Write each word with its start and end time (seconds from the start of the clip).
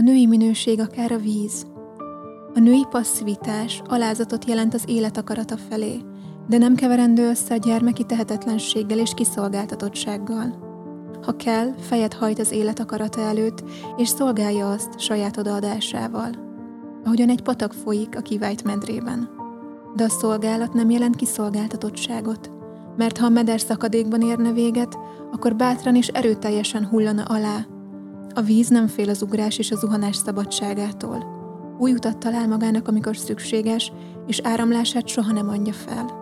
A 0.00 0.02
női 0.02 0.26
minőség 0.26 0.80
akár 0.80 1.12
a 1.12 1.18
víz. 1.18 1.66
A 2.54 2.58
női 2.58 2.86
passzivitás 2.90 3.82
alázatot 3.86 4.44
jelent 4.44 4.74
az 4.74 4.84
élet 4.86 5.16
akarata 5.16 5.56
felé, 5.56 6.00
de 6.48 6.58
nem 6.58 6.74
keverendő 6.74 7.28
össze 7.28 7.54
a 7.54 7.56
gyermeki 7.56 8.04
tehetetlenséggel 8.04 8.98
és 8.98 9.10
kiszolgáltatottsággal. 9.14 10.58
Ha 11.22 11.36
kell, 11.36 11.74
fejet 11.78 12.12
hajt 12.14 12.38
az 12.38 12.52
élet 12.52 12.80
akarata 12.80 13.20
előtt, 13.20 13.64
és 13.96 14.08
szolgálja 14.08 14.70
azt 14.70 15.00
saját 15.00 15.36
odaadásával. 15.36 16.30
Ahogyan 17.04 17.28
egy 17.28 17.42
patak 17.42 17.72
folyik 17.72 18.16
a 18.16 18.20
kivált 18.20 18.64
medrében. 18.64 19.28
De 19.96 20.04
a 20.04 20.08
szolgálat 20.08 20.72
nem 20.72 20.90
jelent 20.90 21.16
kiszolgáltatottságot, 21.16 22.50
mert 22.96 23.18
ha 23.18 23.26
a 23.26 23.30
meder 23.30 23.60
szakadékban 23.60 24.20
érne 24.20 24.52
véget, 24.52 24.98
akkor 25.32 25.56
bátran 25.56 25.96
és 25.96 26.08
erőteljesen 26.08 26.86
hullana 26.86 27.22
alá. 27.22 27.66
A 28.34 28.40
víz 28.40 28.68
nem 28.68 28.86
fél 28.86 29.08
az 29.08 29.22
ugrás 29.22 29.58
és 29.58 29.70
a 29.70 29.76
zuhanás 29.76 30.16
szabadságától. 30.16 31.38
Új 31.78 31.92
utat 31.92 32.18
talál 32.18 32.48
magának, 32.48 32.88
amikor 32.88 33.16
szükséges, 33.16 33.92
és 34.26 34.40
áramlását 34.42 35.08
soha 35.08 35.32
nem 35.32 35.48
adja 35.48 35.72
fel. 35.72 36.18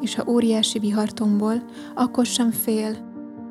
És 0.00 0.14
ha 0.14 0.24
óriási 0.28 0.78
vihar 0.78 1.12
tombol, 1.12 1.62
akkor 1.94 2.26
sem 2.26 2.50
fél, 2.50 3.06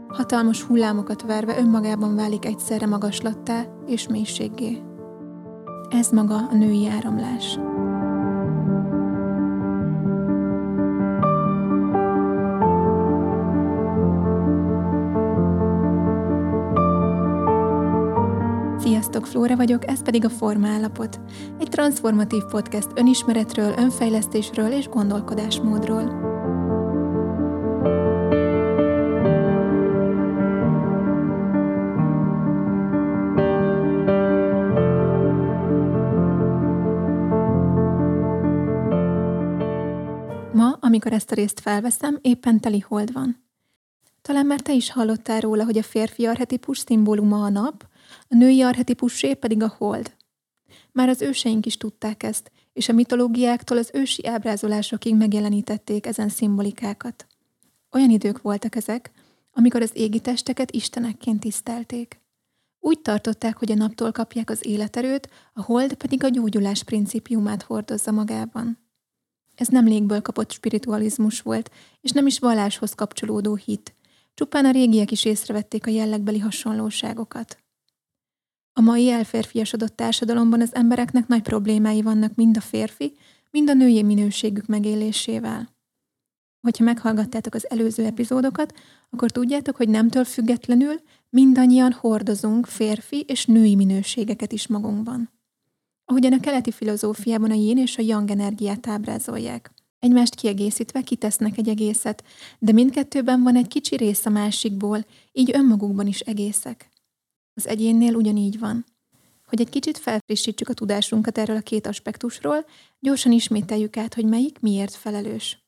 hatalmas 0.08 0.62
hullámokat 0.62 1.22
verve 1.22 1.58
önmagában 1.60 2.16
válik 2.16 2.46
egyszerre 2.46 2.86
magaslattá 2.86 3.66
és 3.86 4.08
mélységé. 4.08 4.82
Ez 5.90 6.10
maga 6.10 6.36
a 6.36 6.56
női 6.56 6.88
áramlás. 6.88 7.60
Sziasztok, 19.18 19.42
Flóra 19.42 19.56
vagyok, 19.56 19.88
ez 19.88 20.04
pedig 20.04 20.26
a 20.26 20.30
Formállapot. 20.30 21.20
Egy 21.60 21.70
transformatív 21.70 22.44
podcast 22.44 22.88
önismeretről, 22.96 23.74
önfejlesztésről 23.78 24.72
és 24.72 24.88
gondolkodásmódról. 24.88 26.26
amikor 40.80 41.14
ezt 41.14 41.32
a 41.32 41.36
részt 41.36 41.60
felveszem, 41.60 42.20
éppen 42.22 42.60
teli 42.60 42.80
hold 42.80 43.14
van. 43.14 43.44
Talán 44.22 44.46
már 44.46 44.62
te 44.62 44.74
is 44.74 44.92
hallottál 44.92 45.40
róla, 45.40 45.64
hogy 45.64 45.78
a 45.78 45.84
férfi 45.84 46.26
arhetipus 46.26 46.78
szimbóluma 46.78 47.44
a 47.44 47.50
nap, 47.50 47.88
a 48.28 48.36
női 48.36 48.62
arhetipusé 48.62 49.34
pedig 49.34 49.62
a 49.62 49.76
hold. 49.78 50.16
Már 50.92 51.10
az 51.10 51.22
őseink 51.22 51.66
is 51.66 51.78
tudták 51.78 52.24
ezt, 52.24 52.52
és 52.74 52.90
a 52.90 52.94
mitológiáktól 52.94 53.78
az 53.78 53.90
ősi 53.94 54.28
ábrázolásokig 54.28 55.16
megjelenítették 55.16 56.06
ezen 56.06 56.30
szimbolikákat. 56.30 57.28
Olyan 57.92 58.10
idők 58.10 58.42
voltak 58.42 58.76
ezek, 58.76 59.12
amikor 59.52 59.82
az 59.82 59.92
égi 59.94 60.20
testeket 60.20 60.72
istenekként 60.72 61.40
tisztelték. 61.40 62.20
Úgy 62.80 63.00
tartották, 63.00 63.58
hogy 63.58 63.72
a 63.72 63.76
naptól 63.76 64.12
kapják 64.12 64.50
az 64.50 64.66
életerőt, 64.66 65.30
a 65.54 65.62
hold 65.62 65.94
pedig 65.94 66.24
a 66.24 66.30
gyógyulás 66.30 66.84
principiumát 66.84 67.62
hordozza 67.62 68.12
magában. 68.12 68.78
Ez 69.56 69.68
nem 69.68 69.88
légből 69.88 70.22
kapott 70.22 70.52
spiritualizmus 70.52 71.42
volt, 71.42 71.72
és 72.02 72.12
nem 72.12 72.28
is 72.28 72.40
valláshoz 72.40 72.94
kapcsolódó 72.94 73.56
hit. 73.56 73.96
Csupán 74.34 74.66
a 74.66 74.72
régiek 74.72 75.12
is 75.12 75.26
észrevették 75.26 75.88
a 75.88 75.90
jellegbeli 75.90 76.40
hasonlóságokat. 76.40 77.58
A 78.78 78.82
mai 78.82 79.10
elférfiasodott 79.10 79.96
társadalomban 79.96 80.62
az 80.62 80.76
embereknek 80.76 81.28
nagy 81.28 81.42
problémái 81.42 82.02
vannak 82.02 82.36
mind 82.36 82.58
a 82.58 82.62
férfi, 82.62 83.14
mind 83.52 83.70
a 83.70 83.74
női 83.74 84.04
minőségük 84.04 84.66
megélésével. 84.66 85.76
Hogyha 86.62 86.84
meghallgattátok 86.84 87.54
az 87.54 87.70
előző 87.70 88.06
epizódokat, 88.06 88.74
akkor 89.10 89.32
tudjátok, 89.32 89.76
hogy 89.76 89.90
nemtől 89.90 90.24
függetlenül 90.24 91.02
mindannyian 91.30 91.92
hordozunk 91.92 92.66
férfi 92.66 93.24
és 93.28 93.46
női 93.46 93.76
minőségeket 93.76 94.52
is 94.52 94.68
magunkban 94.68 95.36
ahogyan 96.10 96.34
a 96.34 96.40
keleti 96.40 96.72
filozófiában 96.72 97.52
a 97.52 97.54
yin 97.54 97.78
és 97.78 97.98
a 97.98 98.02
yang 98.02 98.30
energiát 98.30 98.88
ábrázolják. 98.88 99.72
Egymást 100.00 100.36
kiegészítve 100.36 101.02
kitesznek 101.02 101.58
egy 101.58 101.70
egészet, 101.70 102.24
de 102.60 102.72
mindkettőben 102.72 103.44
van 103.44 103.56
egy 103.56 103.68
kicsi 103.68 103.96
rész 103.96 104.26
a 104.26 104.30
másikból, 104.30 105.06
így 105.32 105.52
önmagukban 105.54 106.08
is 106.08 106.20
egészek. 106.20 106.90
Az 107.58 107.68
egyénnél 107.68 108.16
ugyanígy 108.16 108.60
van. 108.60 108.86
Hogy 109.46 109.62
egy 109.62 109.70
kicsit 109.70 109.98
felfrissítsük 109.98 110.70
a 110.70 110.74
tudásunkat 110.74 111.38
erről 111.38 111.56
a 111.56 111.62
két 111.62 111.88
aspektusról, 111.88 112.66
gyorsan 113.00 113.32
ismételjük 113.32 113.98
át, 113.98 114.14
hogy 114.14 114.26
melyik 114.26 114.60
miért 114.60 114.94
felelős. 114.94 115.66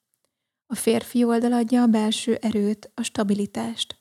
A 0.65 0.75
férfi 0.75 1.23
oldal 1.23 1.53
adja 1.53 1.81
a 1.81 1.87
belső 1.87 2.35
erőt, 2.35 2.91
a 2.93 3.01
stabilitást. 3.01 3.97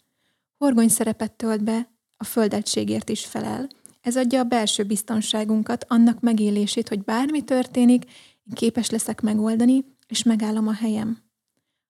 Horgony 0.57 0.89
szerepet 0.89 1.33
tölt 1.33 1.65
be, 1.65 1.91
a 2.17 2.25
földegységért 2.25 3.09
is 3.09 3.27
felel, 3.27 3.69
ez 4.01 4.17
adja 4.17 4.41
a 4.41 4.45
belső 4.45 4.83
biztonságunkat, 4.83 5.85
annak 5.89 6.21
megélését, 6.21 6.89
hogy 6.89 7.05
bármi 7.05 7.45
történik, 7.45 8.05
én 8.05 8.55
képes 8.55 8.91
leszek 8.91 9.21
megoldani, 9.21 9.85
és 10.07 10.23
megállom 10.23 10.69
a 10.69 10.73
helyem. 10.73 11.19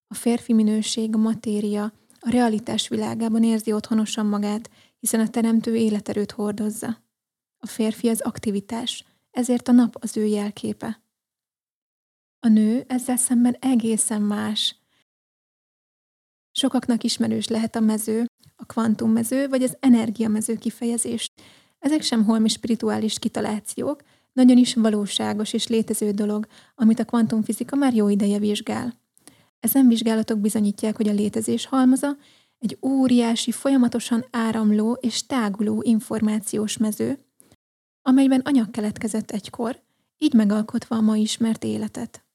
A 0.08 0.14
férfi 0.14 0.52
minőség, 0.52 1.14
a 1.14 1.18
matéria, 1.18 1.92
a 2.20 2.30
realitás 2.30 2.88
világában 2.88 3.42
érzi 3.42 3.72
otthonosan 3.72 4.26
magát, 4.26 4.70
hiszen 5.00 5.20
a 5.20 5.28
teremtő 5.28 5.76
életerőt 5.76 6.30
hordozza. 6.30 7.02
A 7.58 7.66
férfi 7.66 8.08
az 8.08 8.20
aktivitás, 8.20 9.04
ezért 9.30 9.68
a 9.68 9.72
nap 9.72 9.96
az 10.00 10.16
ő 10.16 10.24
jelképe. 10.24 11.02
A 12.40 12.48
nő 12.48 12.84
ezzel 12.88 13.16
szemben 13.16 13.56
egészen 13.60 14.22
más. 14.22 14.76
Sokaknak 16.52 17.04
ismerős 17.04 17.48
lehet 17.48 17.76
a 17.76 17.80
mező, 17.80 18.26
a 18.56 18.64
kvantummező 18.64 19.48
vagy 19.48 19.62
az 19.62 19.76
energiamező 19.80 20.56
kifejezés. 20.56 21.30
Ezek 21.78 22.02
sem 22.02 22.24
holmi 22.24 22.48
spirituális 22.48 23.18
kitalációk, 23.18 24.02
nagyon 24.32 24.56
is 24.56 24.74
valóságos 24.74 25.52
és 25.52 25.66
létező 25.66 26.10
dolog, 26.10 26.46
amit 26.74 26.98
a 26.98 27.04
kvantumfizika 27.04 27.76
már 27.76 27.94
jó 27.94 28.08
ideje 28.08 28.38
vizsgál. 28.38 28.94
Ezen 29.60 29.88
vizsgálatok 29.88 30.38
bizonyítják, 30.38 30.96
hogy 30.96 31.08
a 31.08 31.12
létezés 31.12 31.66
halmaza 31.66 32.16
egy 32.58 32.78
óriási, 32.82 33.50
folyamatosan 33.50 34.24
áramló 34.30 34.92
és 34.92 35.26
táguló 35.26 35.82
információs 35.82 36.76
mező, 36.76 37.18
amelyben 38.02 38.40
anyag 38.40 38.70
keletkezett 38.70 39.30
egykor, 39.30 39.82
így 40.18 40.32
megalkotva 40.32 40.96
a 40.96 41.00
ma 41.00 41.16
ismert 41.16 41.64
életet. 41.64 42.26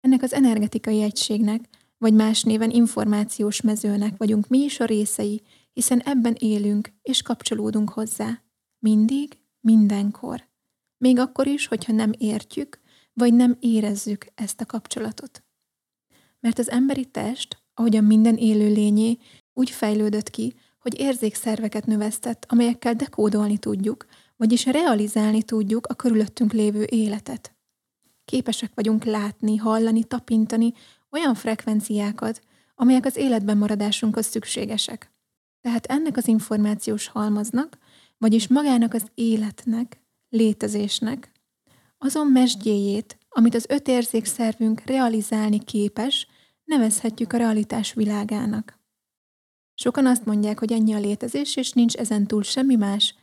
Ennek 0.00 0.22
az 0.22 0.32
energetikai 0.32 1.02
egységnek, 1.02 1.68
vagy 1.98 2.14
más 2.14 2.42
néven 2.42 2.70
információs 2.70 3.60
mezőnek 3.60 4.16
vagyunk 4.16 4.48
mi 4.48 4.58
is 4.58 4.80
a 4.80 4.84
részei, 4.84 5.42
hiszen 5.72 6.00
ebben 6.00 6.36
élünk 6.38 6.92
és 7.02 7.22
kapcsolódunk 7.22 7.90
hozzá. 7.90 8.42
Mindig, 8.78 9.38
mindenkor. 9.60 10.48
Még 10.98 11.18
akkor 11.18 11.46
is, 11.46 11.66
hogyha 11.66 11.92
nem 11.92 12.12
értjük, 12.18 12.80
vagy 13.12 13.34
nem 13.34 13.56
érezzük 13.60 14.26
ezt 14.34 14.60
a 14.60 14.66
kapcsolatot. 14.66 15.44
Mert 16.40 16.58
az 16.58 16.70
emberi 16.70 17.04
test, 17.04 17.62
ahogyan 17.74 18.04
minden 18.04 18.36
élő 18.36 18.72
lényé, 18.72 19.18
úgy 19.52 19.70
fejlődött 19.70 20.30
ki, 20.30 20.54
hogy 20.78 21.00
érzékszerveket 21.00 21.86
növesztett, 21.86 22.46
amelyekkel 22.48 22.94
dekódolni 22.94 23.58
tudjuk, 23.58 24.06
vagyis 24.36 24.66
realizálni 24.66 25.42
tudjuk 25.42 25.86
a 25.86 25.94
körülöttünk 25.94 26.52
lévő 26.52 26.86
életet. 26.90 27.54
Képesek 28.24 28.70
vagyunk 28.74 29.04
látni, 29.04 29.56
hallani, 29.56 30.04
tapintani 30.04 30.72
olyan 31.10 31.34
frekvenciákat, 31.34 32.40
amelyek 32.74 33.04
az 33.04 33.16
életben 33.16 33.56
maradásunkhoz 33.56 34.26
szükségesek. 34.26 35.12
Tehát 35.60 35.86
ennek 35.86 36.16
az 36.16 36.28
információs 36.28 37.08
halmaznak 37.08 37.78
vagyis 38.20 38.48
magának 38.48 38.94
az 38.94 39.06
életnek, 39.14 40.00
létezésnek, 40.28 41.32
azon 41.98 42.26
mesdjéjét, 42.26 43.18
amit 43.28 43.54
az 43.54 43.66
öt 43.68 43.88
érzékszervünk 43.88 44.80
realizálni 44.80 45.64
képes, 45.64 46.26
nevezhetjük 46.64 47.32
a 47.32 47.36
realitás 47.36 47.92
világának. 47.92 48.79
Sokan 49.82 50.06
azt 50.06 50.24
mondják, 50.24 50.58
hogy 50.58 50.72
ennyi 50.72 50.92
a 50.92 50.98
létezés, 50.98 51.56
és 51.56 51.72
nincs 51.72 51.94
ezen 51.94 52.26
túl 52.26 52.42
semmi 52.42 52.74
más, 52.74 53.14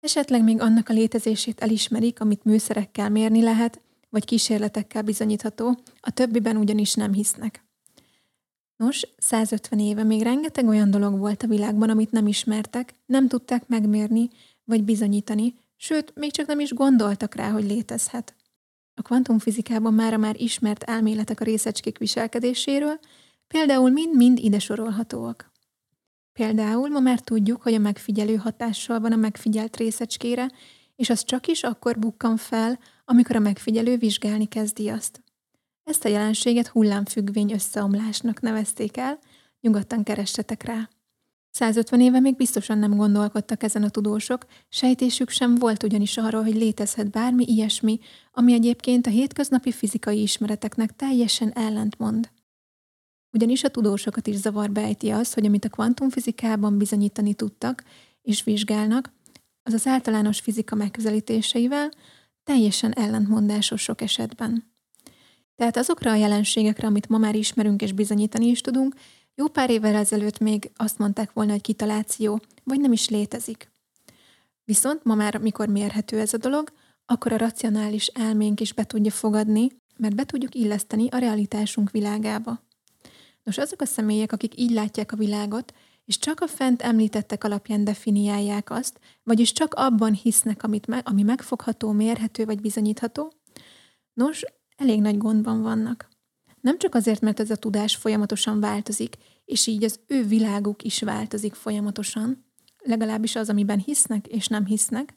esetleg 0.00 0.42
még 0.42 0.60
annak 0.60 0.88
a 0.88 0.92
létezését 0.92 1.60
elismerik, 1.60 2.20
amit 2.20 2.44
műszerekkel 2.44 3.08
mérni 3.08 3.42
lehet, 3.42 3.80
vagy 4.10 4.24
kísérletekkel 4.24 5.02
bizonyítható, 5.02 5.78
a 6.00 6.10
többiben 6.10 6.56
ugyanis 6.56 6.94
nem 6.94 7.12
hisznek. 7.12 7.64
Nos, 8.76 9.06
150 9.18 9.78
éve 9.78 10.02
még 10.02 10.22
rengeteg 10.22 10.66
olyan 10.66 10.90
dolog 10.90 11.18
volt 11.18 11.42
a 11.42 11.46
világban, 11.46 11.90
amit 11.90 12.10
nem 12.10 12.26
ismertek, 12.26 12.94
nem 13.06 13.28
tudták 13.28 13.68
megmérni, 13.68 14.30
vagy 14.64 14.84
bizonyítani, 14.84 15.54
sőt, 15.76 16.12
még 16.14 16.32
csak 16.32 16.46
nem 16.46 16.60
is 16.60 16.72
gondoltak 16.72 17.34
rá, 17.34 17.50
hogy 17.50 17.64
létezhet. 17.64 18.34
A 18.94 19.02
kvantumfizikában 19.02 19.94
mára 19.94 20.16
már 20.16 20.40
ismert 20.40 20.82
elméletek 20.82 21.40
a 21.40 21.44
részecskék 21.44 21.98
viselkedéséről, 21.98 22.98
például 23.48 23.90
mind-mind 23.90 24.38
ide 24.38 24.58
sorolhatóak. 24.58 25.54
Például 26.36 26.88
ma 26.88 27.00
már 27.00 27.20
tudjuk, 27.20 27.62
hogy 27.62 27.74
a 27.74 27.78
megfigyelő 27.78 28.34
hatással 28.34 29.00
van 29.00 29.12
a 29.12 29.16
megfigyelt 29.16 29.76
részecskére, 29.76 30.50
és 30.96 31.10
az 31.10 31.24
csak 31.24 31.46
is 31.46 31.62
akkor 31.62 31.98
bukkan 31.98 32.36
fel, 32.36 32.78
amikor 33.04 33.36
a 33.36 33.40
megfigyelő 33.40 33.96
vizsgálni 33.96 34.46
kezdi 34.46 34.88
azt. 34.88 35.22
Ezt 35.84 36.04
a 36.04 36.08
jelenséget 36.08 36.66
hullámfüggvény 36.66 37.52
összeomlásnak 37.52 38.40
nevezték 38.40 38.96
el, 38.96 39.18
nyugodtan 39.60 40.02
keressetek 40.02 40.62
rá. 40.62 40.88
150 41.50 42.00
éve 42.00 42.20
még 42.20 42.36
biztosan 42.36 42.78
nem 42.78 42.96
gondolkodtak 42.96 43.62
ezen 43.62 43.82
a 43.82 43.88
tudósok, 43.88 44.46
sejtésük 44.68 45.30
sem 45.30 45.54
volt 45.54 45.82
ugyanis 45.82 46.16
arról, 46.16 46.42
hogy 46.42 46.56
létezhet 46.56 47.10
bármi 47.10 47.44
ilyesmi, 47.44 47.98
ami 48.32 48.52
egyébként 48.52 49.06
a 49.06 49.10
hétköznapi 49.10 49.72
fizikai 49.72 50.22
ismereteknek 50.22 50.96
teljesen 50.96 51.52
ellentmond. 51.52 52.30
Ugyanis 53.36 53.64
a 53.64 53.68
tudósokat 53.68 54.26
is 54.26 54.36
zavarba 54.36 54.80
ejti 54.80 55.10
az, 55.10 55.32
hogy 55.32 55.46
amit 55.46 55.64
a 55.64 55.68
kvantumfizikában 55.68 56.78
bizonyítani 56.78 57.34
tudtak 57.34 57.84
és 58.22 58.44
vizsgálnak, 58.44 59.12
az 59.62 59.72
az 59.72 59.86
általános 59.86 60.40
fizika 60.40 60.74
megközelítéseivel 60.74 61.90
teljesen 62.44 62.92
ellentmondásos 62.92 63.82
sok 63.82 64.00
esetben. 64.00 64.72
Tehát 65.54 65.76
azokra 65.76 66.10
a 66.10 66.14
jelenségekre, 66.14 66.86
amit 66.86 67.08
ma 67.08 67.18
már 67.18 67.34
ismerünk 67.34 67.82
és 67.82 67.92
bizonyítani 67.92 68.46
is 68.46 68.60
tudunk, 68.60 68.94
jó 69.34 69.48
pár 69.48 69.70
évvel 69.70 69.94
ezelőtt 69.94 70.38
még 70.38 70.70
azt 70.76 70.98
mondták 70.98 71.32
volna, 71.32 71.52
hogy 71.52 71.60
kitaláció, 71.60 72.40
vagy 72.64 72.80
nem 72.80 72.92
is 72.92 73.08
létezik. 73.08 73.70
Viszont 74.64 75.04
ma 75.04 75.14
már, 75.14 75.38
mikor 75.38 75.68
mérhető 75.68 76.20
ez 76.20 76.34
a 76.34 76.38
dolog, 76.38 76.72
akkor 77.06 77.32
a 77.32 77.36
racionális 77.36 78.06
elménk 78.06 78.60
is 78.60 78.72
be 78.72 78.84
tudja 78.84 79.10
fogadni, 79.10 79.68
mert 79.96 80.14
be 80.14 80.24
tudjuk 80.24 80.54
illeszteni 80.54 81.08
a 81.08 81.18
realitásunk 81.18 81.90
világába. 81.90 82.64
Nos, 83.46 83.58
azok 83.58 83.80
a 83.80 83.84
személyek, 83.84 84.32
akik 84.32 84.58
így 84.60 84.70
látják 84.70 85.12
a 85.12 85.16
világot, 85.16 85.74
és 86.04 86.18
csak 86.18 86.40
a 86.40 86.46
fent 86.46 86.82
említettek 86.82 87.44
alapján 87.44 87.84
definiálják 87.84 88.70
azt, 88.70 89.00
vagyis 89.22 89.52
csak 89.52 89.74
abban 89.74 90.12
hisznek, 90.12 90.62
amit 90.62 90.86
me- 90.86 91.08
ami 91.08 91.22
megfogható, 91.22 91.92
mérhető 91.92 92.44
vagy 92.44 92.60
bizonyítható, 92.60 93.32
nos, 94.12 94.42
elég 94.76 95.00
nagy 95.00 95.18
gondban 95.18 95.62
vannak. 95.62 96.08
Nem 96.60 96.78
csak 96.78 96.94
azért, 96.94 97.20
mert 97.20 97.40
ez 97.40 97.50
a 97.50 97.56
tudás 97.56 97.96
folyamatosan 97.96 98.60
változik, 98.60 99.16
és 99.44 99.66
így 99.66 99.84
az 99.84 100.00
ő 100.06 100.24
világuk 100.24 100.82
is 100.82 101.00
változik 101.00 101.54
folyamatosan, 101.54 102.44
legalábbis 102.78 103.36
az, 103.36 103.48
amiben 103.48 103.78
hisznek 103.78 104.26
és 104.26 104.46
nem 104.46 104.64
hisznek, 104.64 105.14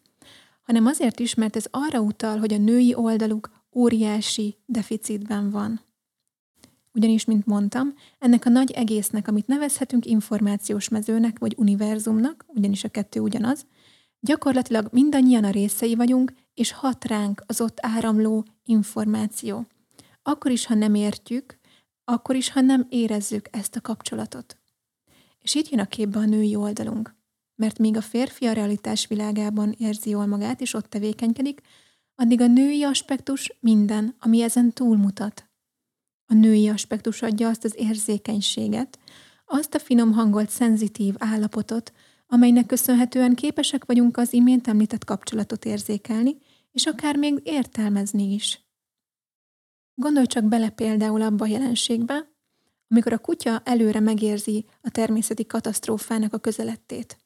hanem 0.62 0.86
azért 0.86 1.20
is, 1.20 1.34
mert 1.34 1.56
ez 1.56 1.66
arra 1.72 2.00
utal, 2.00 2.38
hogy 2.38 2.54
a 2.54 2.58
női 2.58 2.96
oldaluk 2.96 3.50
óriási 3.76 4.58
deficitben 4.66 5.50
van. 5.50 5.88
Ugyanis, 6.94 7.26
mint 7.26 7.46
mondtam, 7.46 7.94
ennek 8.20 8.46
a 8.46 8.50
nagy 8.50 8.72
egésznek, 8.72 9.28
amit 9.28 9.48
nevezhetünk 9.48 10.06
információs 10.06 10.90
mezőnek 10.90 11.40
vagy 11.40 11.56
univerzumnak, 11.58 12.46
ugyanis 12.48 12.84
a 12.84 12.90
kettő 12.90 13.20
ugyanaz, 13.20 13.66
gyakorlatilag 14.20 14.88
mindannyian 14.92 15.44
a 15.44 15.50
részei 15.50 15.96
vagyunk, 15.96 16.34
és 16.54 16.72
hat 16.72 17.06
ránk 17.06 17.44
az 17.46 17.62
ott 17.62 17.78
áramló 17.82 18.46
információ. 18.64 19.68
Akkor 20.24 20.52
is, 20.52 20.66
ha 20.66 20.74
nem 20.74 20.96
értjük, 20.96 21.60
akkor 22.04 22.36
is, 22.36 22.50
ha 22.50 22.62
nem 22.62 22.86
érezzük 22.90 23.48
ezt 23.52 23.76
a 23.76 23.82
kapcsolatot. 23.82 24.58
És 25.40 25.56
itt 25.56 25.70
jön 25.70 25.80
a 25.80 25.86
képbe 25.86 26.20
a 26.20 26.26
női 26.26 26.56
oldalunk. 26.56 27.16
Mert 27.56 27.78
míg 27.78 27.98
a 27.98 28.02
férfi 28.02 28.46
a 28.46 28.54
realitás 28.54 29.08
világában 29.08 29.76
érzi 29.78 30.10
jól 30.10 30.26
magát, 30.26 30.62
és 30.62 30.74
ott 30.74 30.90
tevékenykedik, 30.90 31.62
addig 32.16 32.42
a 32.42 32.48
női 32.48 32.84
aspektus 32.84 33.58
minden, 33.60 34.16
ami 34.20 34.42
ezen 34.42 34.74
túlmutat. 34.74 35.49
A 36.32 36.34
női 36.34 36.70
aspektus 36.70 37.22
adja 37.22 37.48
azt 37.48 37.64
az 37.64 37.74
érzékenységet, 37.78 39.00
azt 39.46 39.74
a 39.74 39.80
finom 39.80 40.12
hangolt, 40.12 40.50
szenzitív 40.50 41.16
állapotot, 41.18 41.94
amelynek 42.28 42.66
köszönhetően 42.66 43.36
képesek 43.36 43.86
vagyunk 43.86 44.18
az 44.18 44.34
imént 44.34 44.68
említett 44.68 45.06
kapcsolatot 45.06 45.66
érzékelni, 45.66 46.38
és 46.72 46.86
akár 46.86 47.16
még 47.16 47.40
értelmezni 47.44 48.34
is. 48.34 48.62
Gondolj 49.96 50.26
csak 50.26 50.44
bele 50.44 50.70
például 50.70 51.22
abba 51.22 51.44
a 51.44 51.48
jelenségbe, 51.48 52.30
amikor 52.88 53.14
a 53.14 53.18
kutya 53.18 53.62
előre 53.66 54.00
megérzi 54.00 54.66
a 54.82 54.90
természeti 54.90 55.46
katasztrófának 55.46 56.34
a 56.34 56.38
közelettét. 56.38 57.18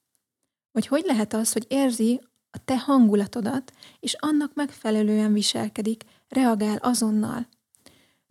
Vagy 0.71 0.87
hogy 0.87 1.03
lehet 1.05 1.33
az, 1.33 1.53
hogy 1.53 1.65
érzi 1.69 2.21
a 2.51 2.63
te 2.65 2.77
hangulatodat, 2.77 3.73
és 3.99 4.15
annak 4.19 4.53
megfelelően 4.53 5.33
viselkedik, 5.33 6.03
reagál 6.27 6.77
azonnal. 6.77 7.47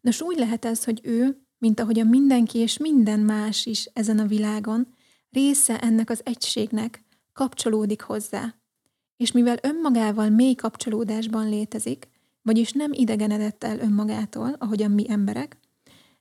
Nos, 0.03 0.21
úgy 0.21 0.39
lehet 0.39 0.65
ez, 0.65 0.85
hogy 0.85 1.01
ő, 1.03 1.47
mint 1.59 1.81
ahogy 1.81 1.99
a 1.99 2.05
mindenki 2.05 2.59
és 2.59 2.79
minden 2.79 3.21
más 3.21 3.67
is 3.67 3.89
ezen 3.93 4.19
a 4.19 4.27
világon, 4.27 4.95
része 5.31 5.81
ennek 5.81 6.11
az 6.11 6.21
egységnek, 6.25 7.05
kapcsolódik 7.33 8.03
hozzá. 8.03 8.55
És 9.17 9.33
mivel 9.33 9.57
önmagával 9.63 10.29
mély 10.29 10.55
kapcsolódásban 10.55 11.49
létezik, 11.49 12.09
vagyis 12.43 12.73
nem 12.73 12.93
idegenedett 12.93 13.65
el 13.65 13.79
önmagától, 13.79 14.57
ahogyan 14.59 14.91
mi 14.91 15.05
emberek, 15.09 15.57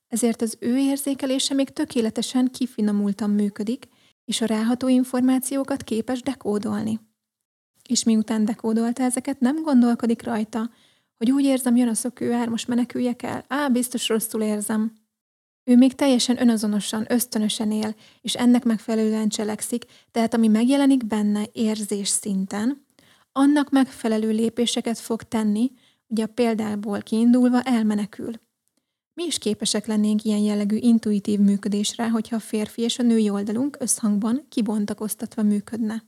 ezért 0.07 0.42
az 0.42 0.57
ő 0.60 0.78
érzékelése 0.78 1.54
még 1.54 1.69
tökéletesen 1.69 2.51
kifinomultan 2.51 3.30
működik, 3.30 3.88
és 4.25 4.42
a 4.42 4.45
ráható 4.45 4.88
információkat 4.88 5.83
képes 5.83 6.22
dekódolni. 6.22 7.00
És 7.89 8.04
miután 8.04 8.45
dekódolta 8.45 9.04
ezeket, 9.04 9.39
nem 9.39 9.62
gondolkodik 9.62 10.24
rajta, 10.24 10.69
hogy 11.21 11.31
úgy 11.31 11.44
érzem, 11.44 11.75
jön 11.75 11.88
a 11.88 11.94
szökőár, 11.94 12.47
most 12.47 12.68
meneküljek 12.68 13.23
el. 13.23 13.45
Á, 13.47 13.68
biztos 13.68 14.09
rosszul 14.09 14.41
érzem. 14.41 14.94
Ő 15.63 15.75
még 15.75 15.95
teljesen 15.95 16.41
önazonosan, 16.41 17.06
ösztönösen 17.09 17.71
él, 17.71 17.95
és 18.21 18.33
ennek 18.33 18.63
megfelelően 18.63 19.29
cselekszik, 19.29 19.85
tehát 20.12 20.33
ami 20.33 20.47
megjelenik 20.47 21.06
benne 21.06 21.50
érzés 21.51 22.07
szinten, 22.07 22.85
annak 23.31 23.69
megfelelő 23.69 24.31
lépéseket 24.31 25.00
fog 25.00 25.23
tenni, 25.23 25.71
ugye 26.07 26.23
a 26.23 26.27
példából 26.27 27.01
kiindulva 27.01 27.62
elmenekül. 27.62 28.33
Mi 29.13 29.23
is 29.23 29.38
képesek 29.38 29.85
lennénk 29.85 30.23
ilyen 30.23 30.39
jellegű 30.39 30.75
intuitív 30.75 31.39
működésre, 31.39 32.09
hogyha 32.09 32.35
a 32.35 32.39
férfi 32.39 32.81
és 32.81 33.00
a 33.00 33.03
női 33.03 33.29
oldalunk 33.29 33.77
összhangban 33.79 34.45
kibontakoztatva 34.50 35.44
működne. 35.44 36.03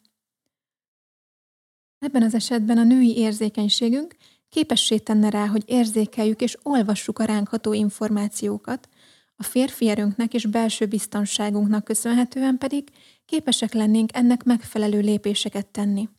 Ebben 2.00 2.24
az 2.24 2.34
esetben 2.34 2.78
a 2.78 2.84
női 2.84 3.18
érzékenységünk 3.18 4.16
képessé 4.54 4.98
tenne 4.98 5.30
rá, 5.30 5.48
hogy 5.48 5.64
érzékeljük 5.66 6.42
és 6.42 6.58
olvassuk 6.64 7.20
a 7.20 7.24
ránk 7.24 7.50
információkat, 7.72 8.90
a 9.36 9.44
férfi 9.44 9.90
erőnknek 9.90 10.34
és 10.34 10.46
belső 10.46 10.86
biztonságunknak 10.86 11.84
köszönhetően 11.84 12.58
pedig 12.58 12.90
képesek 13.26 13.74
lennénk 13.74 14.10
ennek 14.16 14.44
megfelelő 14.44 15.00
lépéseket 15.00 15.68
tenni. 15.68 16.10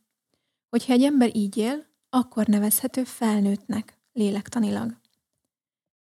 Hogyha 0.71 0.93
egy 0.93 1.03
ember 1.03 1.37
így 1.37 1.57
él, 1.57 1.87
akkor 2.11 2.47
nevezhető 2.47 3.05
felnőttnek, 3.05 3.99
lélektanilag. 4.13 4.97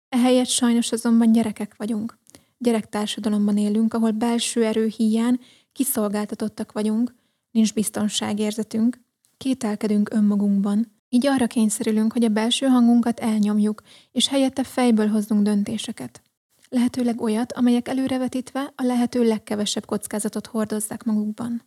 Ehelyett 0.08 0.48
sajnos 0.48 0.92
azonban 0.92 1.32
gyerekek 1.32 1.74
vagyunk. 1.76 2.18
Gyerektársadalomban 2.58 3.56
élünk, 3.56 3.94
ahol 3.94 4.10
belső 4.10 4.64
erő 4.64 4.86
hiány 4.86 5.40
kiszolgáltatottak 5.72 6.72
vagyunk, 6.72 7.14
nincs 7.50 7.74
biztonságérzetünk, 7.74 9.00
kételkedünk 9.36 10.12
önmagunkban, 10.12 10.93
így 11.14 11.26
arra 11.26 11.46
kényszerülünk, 11.46 12.12
hogy 12.12 12.24
a 12.24 12.28
belső 12.28 12.66
hangunkat 12.66 13.20
elnyomjuk, 13.20 13.82
és 14.12 14.28
helyette 14.28 14.64
fejből 14.64 15.08
hozzunk 15.08 15.42
döntéseket. 15.42 16.22
Lehetőleg 16.68 17.20
olyat, 17.20 17.52
amelyek 17.52 17.88
előrevetítve 17.88 18.72
a 18.76 18.82
lehető 18.82 19.24
legkevesebb 19.24 19.84
kockázatot 19.84 20.46
hordozzák 20.46 21.04
magukban. 21.04 21.62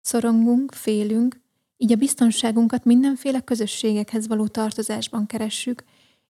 Szorongunk, 0.00 0.72
félünk, 0.72 1.40
így 1.76 1.92
a 1.92 1.96
biztonságunkat 1.96 2.84
mindenféle 2.84 3.40
közösségekhez 3.40 4.26
való 4.26 4.46
tartozásban 4.46 5.26
keressük, 5.26 5.84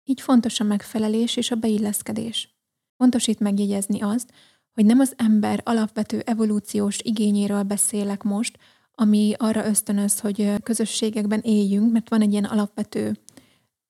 így 0.03 0.22
fontos 0.22 0.60
a 0.60 0.63
megfelelés 0.63 1.36
és 1.36 1.51
a 1.51 1.56
beilleszkedés. 1.56 2.56
Fontos 2.98 3.27
itt 3.27 3.39
megjegyezni 3.39 4.01
azt, 4.01 4.34
hogy 4.74 4.86
nem 4.86 5.00
az 5.00 5.13
ember 5.18 5.62
alapvető 5.63 6.20
evolúciós 6.20 7.00
igényéről 7.01 7.63
beszélek 7.63 8.24
most, 8.24 8.58
ami 8.95 9.33
arra 9.38 9.65
ösztönöz, 9.65 10.19
hogy 10.19 10.53
közösségekben 10.63 11.39
éljünk, 11.39 11.91
mert 11.91 12.09
van 12.09 12.21
egy 12.21 12.31
ilyen 12.31 12.43
alapvető 12.43 13.17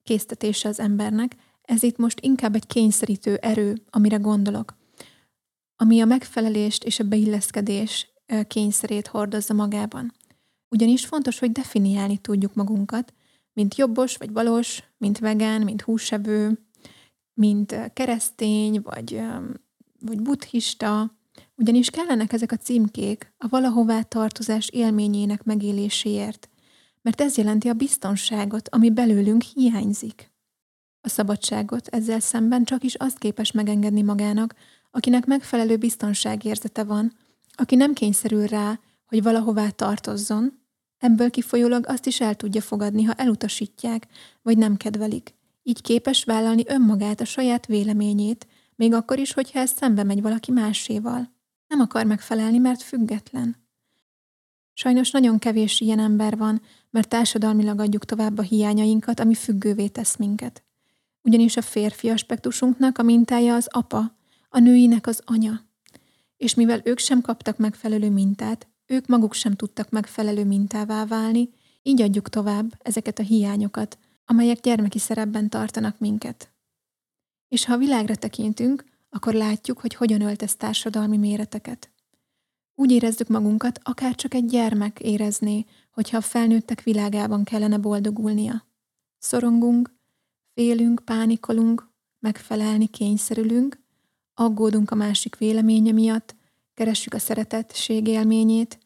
késztetése 0.03 0.69
az 0.69 0.79
embernek. 0.79 1.36
Ez 1.62 1.83
itt 1.83 1.98
most 1.98 2.19
inkább 2.19 2.55
egy 2.55 2.67
kényszerítő 2.67 3.36
erő, 3.36 3.81
amire 3.89 4.17
gondolok, 4.17 4.77
ami 5.75 6.01
a 6.01 6.05
megfelelést 6.05 6.83
és 6.83 7.00
a 7.00 7.03
beilleszkedés 7.03 8.13
kényszerét 8.48 9.07
hordozza 9.07 9.53
magában. 9.53 10.13
Ugyanis 10.69 11.05
fontos, 11.05 11.39
hogy 11.39 11.51
definiálni 11.51 12.17
tudjuk 12.17 12.53
magunkat, 12.53 13.13
mint 13.53 13.75
jobbos 13.75 14.17
vagy 14.17 14.31
balos, 14.31 14.83
mint 14.98 15.19
vegán, 15.19 15.62
mint 15.62 15.81
húsevő, 15.81 16.60
mint 17.33 17.93
keresztény, 17.93 18.81
vagy, 18.81 19.22
vagy 20.00 20.22
buddhista, 20.22 21.17
ugyanis 21.55 21.89
kellenek 21.89 22.33
ezek 22.33 22.51
a 22.51 22.57
címkék 22.57 23.33
a 23.38 23.48
valahová 23.48 24.01
tartozás 24.01 24.69
élményének 24.69 25.43
megéléséért, 25.43 26.50
mert 27.01 27.22
ez 27.22 27.38
jelenti 27.38 27.69
a 27.69 27.74
biztonságot, 27.74 28.69
ami 28.69 28.89
belőlünk 28.89 29.41
hiányzik. 29.41 30.31
A 31.01 31.10
szabadságot 31.10 31.88
ezzel 31.88 32.19
szemben 32.19 32.63
csak 32.63 32.83
is 32.83 32.95
azt 32.95 33.17
képes 33.17 33.51
megengedni 33.51 34.01
magának, 34.01 34.55
akinek 34.91 35.25
megfelelő 35.25 35.77
biztonságérzete 35.77 36.83
van, 36.83 37.13
aki 37.51 37.75
nem 37.75 37.93
kényszerül 37.93 38.48
rá, 38.48 38.79
hogy 39.05 39.24
valahová 39.24 39.69
tartozzon, 39.69 40.62
Ebből 41.03 41.29
kifolyólag 41.29 41.86
azt 41.88 42.05
is 42.05 42.22
el 42.22 42.36
tudja 42.36 42.62
fogadni, 42.62 43.03
ha 43.03 43.13
elutasítják, 43.13 44.07
vagy 44.41 44.57
nem 44.57 44.77
kedvelik. 44.77 45.36
Így 45.63 45.81
képes 45.81 46.24
vállalni 46.24 46.63
önmagát, 46.67 47.22
a 47.22 47.25
saját 47.25 47.65
véleményét, 47.65 48.48
még 48.75 48.93
akkor 48.93 49.19
is, 49.19 49.33
hogyha 49.33 49.60
ez 49.60 49.72
szembe 49.72 50.03
megy 50.03 50.22
valaki 50.22 50.51
máséval. 50.51 51.33
Nem 51.74 51.82
akar 51.82 52.06
megfelelni, 52.06 52.58
mert 52.58 52.82
független. 52.82 53.56
Sajnos 54.74 55.12
nagyon 55.12 55.39
kevés 55.39 55.80
ilyen 55.80 56.00
ember 56.00 56.38
van, 56.38 56.62
mert 56.89 57.10
társadalmilag 57.10 57.80
adjuk 57.80 58.06
tovább 58.06 58.38
a 58.38 58.42
hiányainkat, 58.42 59.20
ami 59.20 59.34
függővé 59.34 59.88
tesz 59.88 60.15
minket. 60.15 60.63
Ugyanis 61.22 61.58
a 61.58 61.62
férfi 61.62 62.10
aspektusunknak 62.10 62.98
a 62.98 63.03
mintája 63.03 63.56
az 63.56 63.68
apa, 63.72 64.15
a 64.50 64.60
nőinek 64.60 65.08
az 65.08 65.22
anya. 65.25 65.62
És 66.38 66.53
mivel 66.53 66.82
ők 66.84 67.00
sem 67.00 67.22
kaptak 67.22 67.58
megfelelő 67.58 68.10
mintát, 68.10 68.68
ők 68.86 69.08
maguk 69.08 69.34
sem 69.34 69.53
tudtak 69.53 69.89
megfelelő 69.89 70.46
mintává 70.46 71.06
válni, 71.06 71.50
így 71.84 72.01
adjuk 72.01 72.30
tovább 72.30 72.80
ezeket 72.84 73.20
a 73.20 73.24
hiányokat, 73.24 73.98
amelyek 74.25 74.60
gyermeki 74.60 75.00
szerepben 75.00 75.50
tartanak 75.50 76.00
minket. 76.00 76.51
És 77.48 77.65
ha 77.65 77.74
a 77.74 77.77
világra 77.77 78.15
tekintünk, 78.15 78.84
akkor 79.13 79.34
látjuk, 79.34 79.79
hogy 79.79 79.96
hogyan 79.96 80.22
öltesz 80.22 80.55
társadalmi 80.55 81.17
méreteket. 81.17 81.91
Úgy 82.75 82.91
érezzük 82.91 83.27
magunkat, 83.27 83.79
akár 83.84 84.15
csak 84.15 84.34
egy 84.34 84.46
gyermek 84.46 85.00
érezné, 85.00 85.65
hogyha 85.91 86.17
a 86.17 86.22
felnőttek 86.22 86.82
világában 86.82 87.43
kellene 87.43 87.77
boldogulnia. 87.77 88.65
Szorongunk, 89.17 89.93
félünk, 90.53 91.01
pánikolunk, 91.05 91.89
megfelelni 92.20 92.88
kényszerülünk, 92.88 93.79
aggódunk 94.34 94.91
a 94.91 94.96
másik 94.96 95.38
véleménye 95.38 95.91
miatt, 95.91 96.36
keressük 96.74 97.13
a 97.13 97.20
szeretetség 97.20 98.08
élményét, 98.08 98.79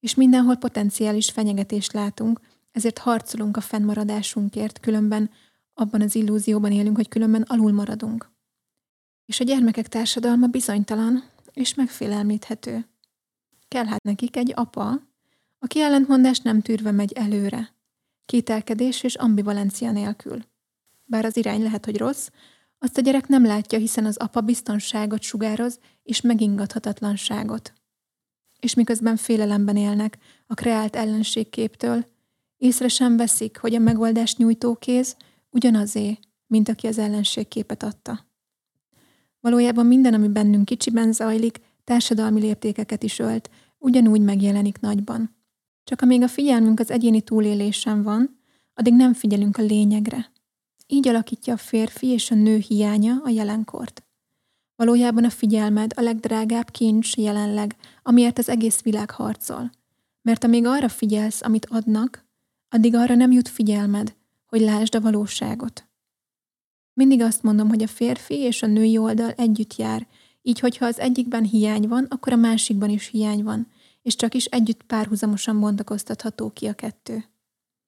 és 0.00 0.14
mindenhol 0.14 0.56
potenciális 0.56 1.30
fenyegetést 1.30 1.92
látunk, 1.92 2.40
ezért 2.72 2.98
harcolunk 2.98 3.56
a 3.56 3.60
fennmaradásunkért, 3.60 4.80
különben 4.80 5.30
abban 5.74 6.00
az 6.00 6.14
illúzióban 6.14 6.72
élünk, 6.72 6.96
hogy 6.96 7.08
különben 7.08 7.42
alul 7.42 7.72
maradunk. 7.72 8.30
És 9.30 9.40
a 9.40 9.44
gyermekek 9.44 9.88
társadalma 9.88 10.46
bizonytalan 10.46 11.24
és 11.52 11.74
megfélelmíthető. 11.74 12.88
Kell 13.68 13.84
hát 13.84 14.02
nekik 14.02 14.36
egy 14.36 14.52
apa, 14.56 15.00
aki 15.58 15.80
ellentmondás 15.80 16.38
nem 16.38 16.60
tűrve 16.60 16.90
megy 16.90 17.12
előre, 17.12 17.74
kételkedés 18.26 19.02
és 19.02 19.14
ambivalencia 19.14 19.92
nélkül. 19.92 20.44
Bár 21.04 21.24
az 21.24 21.36
irány 21.36 21.62
lehet, 21.62 21.84
hogy 21.84 21.96
rossz, 21.96 22.28
azt 22.78 22.98
a 22.98 23.00
gyerek 23.00 23.26
nem 23.26 23.44
látja, 23.44 23.78
hiszen 23.78 24.04
az 24.04 24.16
apa 24.16 24.40
biztonságot 24.40 25.22
sugároz 25.22 25.78
és 26.02 26.20
megingathatatlanságot. 26.20 27.72
És 28.60 28.74
miközben 28.74 29.16
félelemben 29.16 29.76
élnek 29.76 30.18
a 30.46 30.54
kreált 30.54 30.96
ellenségképtől, 30.96 32.06
észre 32.56 32.88
sem 32.88 33.16
veszik, 33.16 33.58
hogy 33.58 33.74
a 33.74 33.78
megoldást 33.78 34.38
nyújtó 34.38 34.74
kéz 34.74 35.16
ugyanazé, 35.50 36.18
mint 36.46 36.68
aki 36.68 36.86
az 36.86 36.98
ellenségképet 36.98 37.82
adta. 37.82 38.28
Valójában 39.40 39.86
minden, 39.86 40.14
ami 40.14 40.28
bennünk 40.28 40.64
kicsiben 40.64 41.12
zajlik, 41.12 41.60
társadalmi 41.84 42.40
léptékeket 42.40 43.02
is 43.02 43.18
ölt, 43.18 43.50
ugyanúgy 43.78 44.20
megjelenik 44.20 44.80
nagyban. 44.80 45.36
Csak 45.84 46.00
amíg 46.00 46.22
a 46.22 46.28
figyelmünk 46.28 46.80
az 46.80 46.90
egyéni 46.90 47.20
túlélésen 47.20 48.02
van, 48.02 48.40
addig 48.74 48.94
nem 48.94 49.12
figyelünk 49.12 49.56
a 49.56 49.62
lényegre. 49.62 50.32
Így 50.86 51.08
alakítja 51.08 51.52
a 51.52 51.56
férfi 51.56 52.06
és 52.06 52.30
a 52.30 52.34
nő 52.34 52.56
hiánya 52.56 53.20
a 53.24 53.28
jelenkort. 53.28 54.04
Valójában 54.76 55.24
a 55.24 55.30
figyelmed 55.30 55.92
a 55.96 56.00
legdrágább 56.00 56.70
kincs 56.70 57.16
jelenleg, 57.16 57.76
amiért 58.02 58.38
az 58.38 58.48
egész 58.48 58.82
világ 58.82 59.10
harcol. 59.10 59.70
Mert 60.22 60.44
amíg 60.44 60.66
arra 60.66 60.88
figyelsz, 60.88 61.42
amit 61.42 61.66
adnak, 61.66 62.24
addig 62.68 62.94
arra 62.94 63.14
nem 63.14 63.32
jut 63.32 63.48
figyelmed, 63.48 64.14
hogy 64.46 64.60
lásd 64.60 64.94
a 64.94 65.00
valóságot. 65.00 65.89
Mindig 67.00 67.20
azt 67.22 67.42
mondom, 67.42 67.68
hogy 67.68 67.82
a 67.82 67.86
férfi 67.86 68.34
és 68.34 68.62
a 68.62 68.66
női 68.66 68.98
oldal 68.98 69.30
együtt 69.30 69.76
jár, 69.76 70.06
így 70.42 70.60
hogyha 70.60 70.86
az 70.86 70.98
egyikben 70.98 71.44
hiány 71.44 71.88
van, 71.88 72.06
akkor 72.08 72.32
a 72.32 72.36
másikban 72.36 72.90
is 72.90 73.06
hiány 73.06 73.42
van, 73.42 73.66
és 74.02 74.16
csak 74.16 74.34
is 74.34 74.44
együtt 74.44 74.82
párhuzamosan 74.82 75.60
bontakoztatható 75.60 76.50
ki 76.50 76.66
a 76.66 76.72
kettő. 76.72 77.24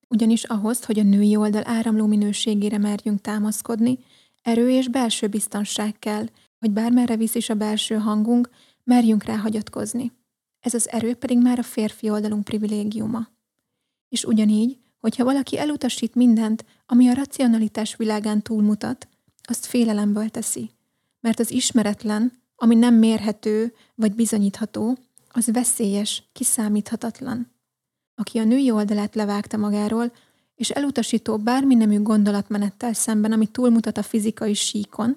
Ugyanis 0.08 0.44
ahhoz, 0.44 0.84
hogy 0.84 0.98
a 0.98 1.02
női 1.02 1.36
oldal 1.36 1.62
áramló 1.64 2.06
minőségére 2.06 2.78
merjünk 2.78 3.20
támaszkodni, 3.20 3.98
erő 4.42 4.70
és 4.70 4.88
belső 4.88 5.26
biztonság 5.26 5.98
kell, 5.98 6.26
hogy 6.58 6.70
bármerre 6.70 7.16
visz 7.16 7.34
is 7.34 7.48
a 7.48 7.54
belső 7.54 7.94
hangunk, 7.94 8.50
merjünk 8.84 9.24
rá 9.24 9.36
hagyatkozni. 9.36 10.12
Ez 10.60 10.74
az 10.74 10.88
erő 10.88 11.14
pedig 11.14 11.38
már 11.38 11.58
a 11.58 11.62
férfi 11.62 12.10
oldalunk 12.10 12.44
privilégiuma. 12.44 13.28
És 14.08 14.24
ugyanígy, 14.24 14.78
hogyha 15.02 15.24
valaki 15.24 15.58
elutasít 15.58 16.14
mindent, 16.14 16.64
ami 16.86 17.08
a 17.08 17.14
racionalitás 17.14 17.96
világán 17.96 18.42
túlmutat, 18.42 19.08
azt 19.42 19.66
félelemből 19.66 20.28
teszi. 20.28 20.70
Mert 21.20 21.40
az 21.40 21.50
ismeretlen, 21.50 22.32
ami 22.56 22.74
nem 22.74 22.94
mérhető 22.94 23.74
vagy 23.94 24.14
bizonyítható, 24.14 24.98
az 25.28 25.46
veszélyes, 25.52 26.22
kiszámíthatatlan. 26.32 27.50
Aki 28.14 28.38
a 28.38 28.44
női 28.44 28.70
oldalát 28.70 29.14
levágta 29.14 29.56
magáról, 29.56 30.12
és 30.54 30.70
elutasító 30.70 31.36
bármi 31.36 31.74
nemű 31.74 32.02
gondolatmenettel 32.02 32.92
szemben, 32.92 33.32
ami 33.32 33.46
túlmutat 33.46 33.98
a 33.98 34.02
fizikai 34.02 34.54
síkon, 34.54 35.16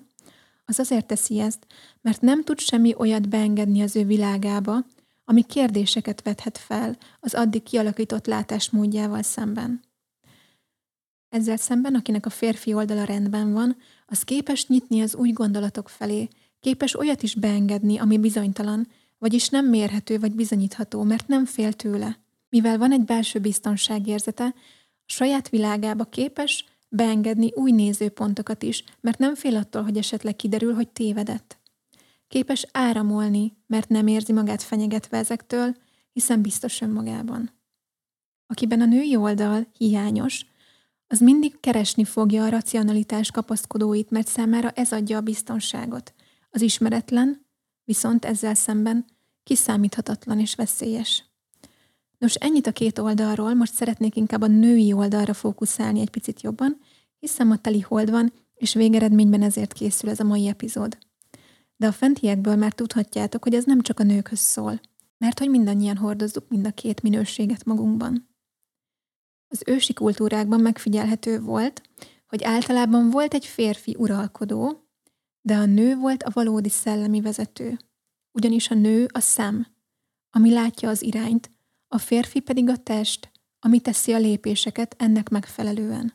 az 0.66 0.80
azért 0.80 1.06
teszi 1.06 1.40
ezt, 1.40 1.68
mert 2.02 2.22
nem 2.22 2.44
tud 2.44 2.60
semmi 2.60 2.94
olyat 2.98 3.30
beengedni 3.30 3.82
az 3.82 3.96
ő 3.96 4.06
világába, 4.06 4.86
ami 5.26 5.44
kérdéseket 5.44 6.22
vethet 6.22 6.58
fel 6.58 6.98
az 7.20 7.34
addig 7.34 7.64
kialakított 7.64 8.26
látásmódjával 8.26 9.22
szemben. 9.22 9.82
Ezzel 11.30 11.58
szemben, 11.58 11.96
akinek 11.96 12.26
a 12.26 12.30
férfi 12.30 12.74
oldala 12.74 13.04
rendben 13.04 13.54
van, 13.54 13.78
az 14.06 14.24
képes 14.24 14.68
nyitni 14.68 15.02
az 15.02 15.16
új 15.16 15.32
gondolatok 15.32 15.90
felé, 15.90 16.28
képes 16.60 17.00
olyat 17.00 17.24
is 17.24 17.36
beengedni, 17.36 17.98
ami 17.98 18.18
bizonytalan, 18.18 18.88
vagyis 19.18 19.50
nem 19.50 19.66
mérhető 19.66 20.20
vagy 20.20 20.32
bizonyítható, 20.32 21.04
mert 21.04 21.28
nem 21.28 21.46
fél 21.46 21.74
tőle. 21.74 22.20
Mivel 22.50 22.78
van 22.78 22.92
egy 22.92 23.04
belső 23.04 23.40
biztonságérzete, 23.40 24.46
a 24.46 25.12
saját 25.12 25.50
világába 25.50 26.04
képes 26.04 26.66
beengedni 26.90 27.52
új 27.56 27.72
nézőpontokat 27.72 28.64
is, 28.64 28.84
mert 29.02 29.18
nem 29.18 29.36
fél 29.36 29.56
attól, 29.56 29.84
hogy 29.84 29.98
esetleg 29.98 30.36
kiderül, 30.36 30.74
hogy 30.74 30.88
tévedett. 30.88 31.58
Képes 32.28 32.66
áramolni, 32.72 33.58
mert 33.68 33.90
nem 33.90 34.08
érzi 34.08 34.34
magát 34.34 34.64
fenyegetve 34.64 35.18
ezektől, 35.18 35.76
hiszen 36.12 36.42
biztos 36.42 36.82
önmagában. 36.82 37.52
Akiben 38.48 38.82
a 38.82 38.86
női 38.86 39.16
oldal 39.16 39.68
hiányos, 39.78 40.46
az 41.08 41.20
mindig 41.20 41.60
keresni 41.60 42.04
fogja 42.04 42.44
a 42.44 42.50
racionalitás 42.50 43.32
kapaszkodóit, 43.32 44.10
mert 44.10 44.28
számára 44.28 44.70
ez 44.70 44.92
adja 44.92 45.18
a 45.18 45.22
biztonságot. 45.22 46.14
Az 46.50 46.62
ismeretlen 46.62 47.46
viszont 47.84 48.26
ezzel 48.26 48.54
szemben 48.54 49.06
kiszámíthatatlan 49.44 50.40
és 50.40 50.56
veszélyes. 50.56 51.24
Nos, 52.18 52.36
ennyit 52.36 52.68
a 52.68 52.72
két 52.72 53.00
oldalról, 53.00 53.54
most 53.54 53.74
szeretnék 53.74 54.16
inkább 54.16 54.42
a 54.42 54.48
női 54.48 54.94
oldalra 54.94 55.34
fókuszálni 55.34 56.00
egy 56.00 56.10
picit 56.10 56.42
jobban, 56.42 56.80
hiszen 57.20 57.52
a 57.52 57.58
teli 57.58 57.80
hold 57.80 58.10
van, 58.10 58.34
és 58.56 58.74
végeredményben 58.74 59.42
ezért 59.42 59.74
készül 59.74 60.10
ez 60.10 60.20
a 60.20 60.24
mai 60.24 60.48
epizód. 60.48 60.98
De 61.78 61.88
a 61.88 61.92
fentiekből 61.92 62.56
már 62.56 62.74
tudhatjátok, 62.74 63.44
hogy 63.44 63.54
ez 63.54 63.66
nem 63.66 63.82
csak 63.82 64.00
a 64.00 64.04
nőkhöz 64.04 64.40
szól, 64.40 64.82
mert 65.18 65.40
hogy 65.40 65.50
mindannyian 65.50 65.98
hordozzuk 65.98 66.50
mind 66.50 66.68
a 66.68 66.72
két 66.72 67.02
minőséget 67.02 67.66
magunkban. 67.66 68.30
Az 69.48 69.64
ősi 69.66 69.94
kultúrákban 69.94 70.60
megfigyelhető 70.60 71.42
volt, 71.42 71.82
hogy 72.28 72.44
általában 72.44 73.10
volt 73.10 73.34
egy 73.34 73.46
férfi 73.46 73.96
uralkodó, 73.98 74.90
de 75.42 75.56
a 75.56 75.66
nő 75.66 75.96
volt 75.96 76.24
a 76.24 76.32
valódi 76.34 76.70
szellemi 76.70 77.22
vezető. 77.22 77.78
Ugyanis 78.32 78.70
a 78.70 78.76
nő 78.76 79.08
a 79.14 79.20
szem, 79.20 79.68
ami 80.30 80.52
látja 80.52 80.90
az 80.90 81.02
irányt, 81.02 81.50
a 81.88 81.98
férfi 81.98 82.40
pedig 82.40 82.70
a 82.70 82.78
test, 82.78 83.32
ami 83.60 83.80
teszi 83.80 84.14
a 84.14 84.18
lépéseket 84.18 84.96
ennek 84.98 85.30
megfelelően. 85.30 86.14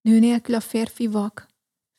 Nő 0.00 0.18
nélkül 0.18 0.54
a 0.54 0.60
férfi 0.60 1.06
vak, 1.06 1.46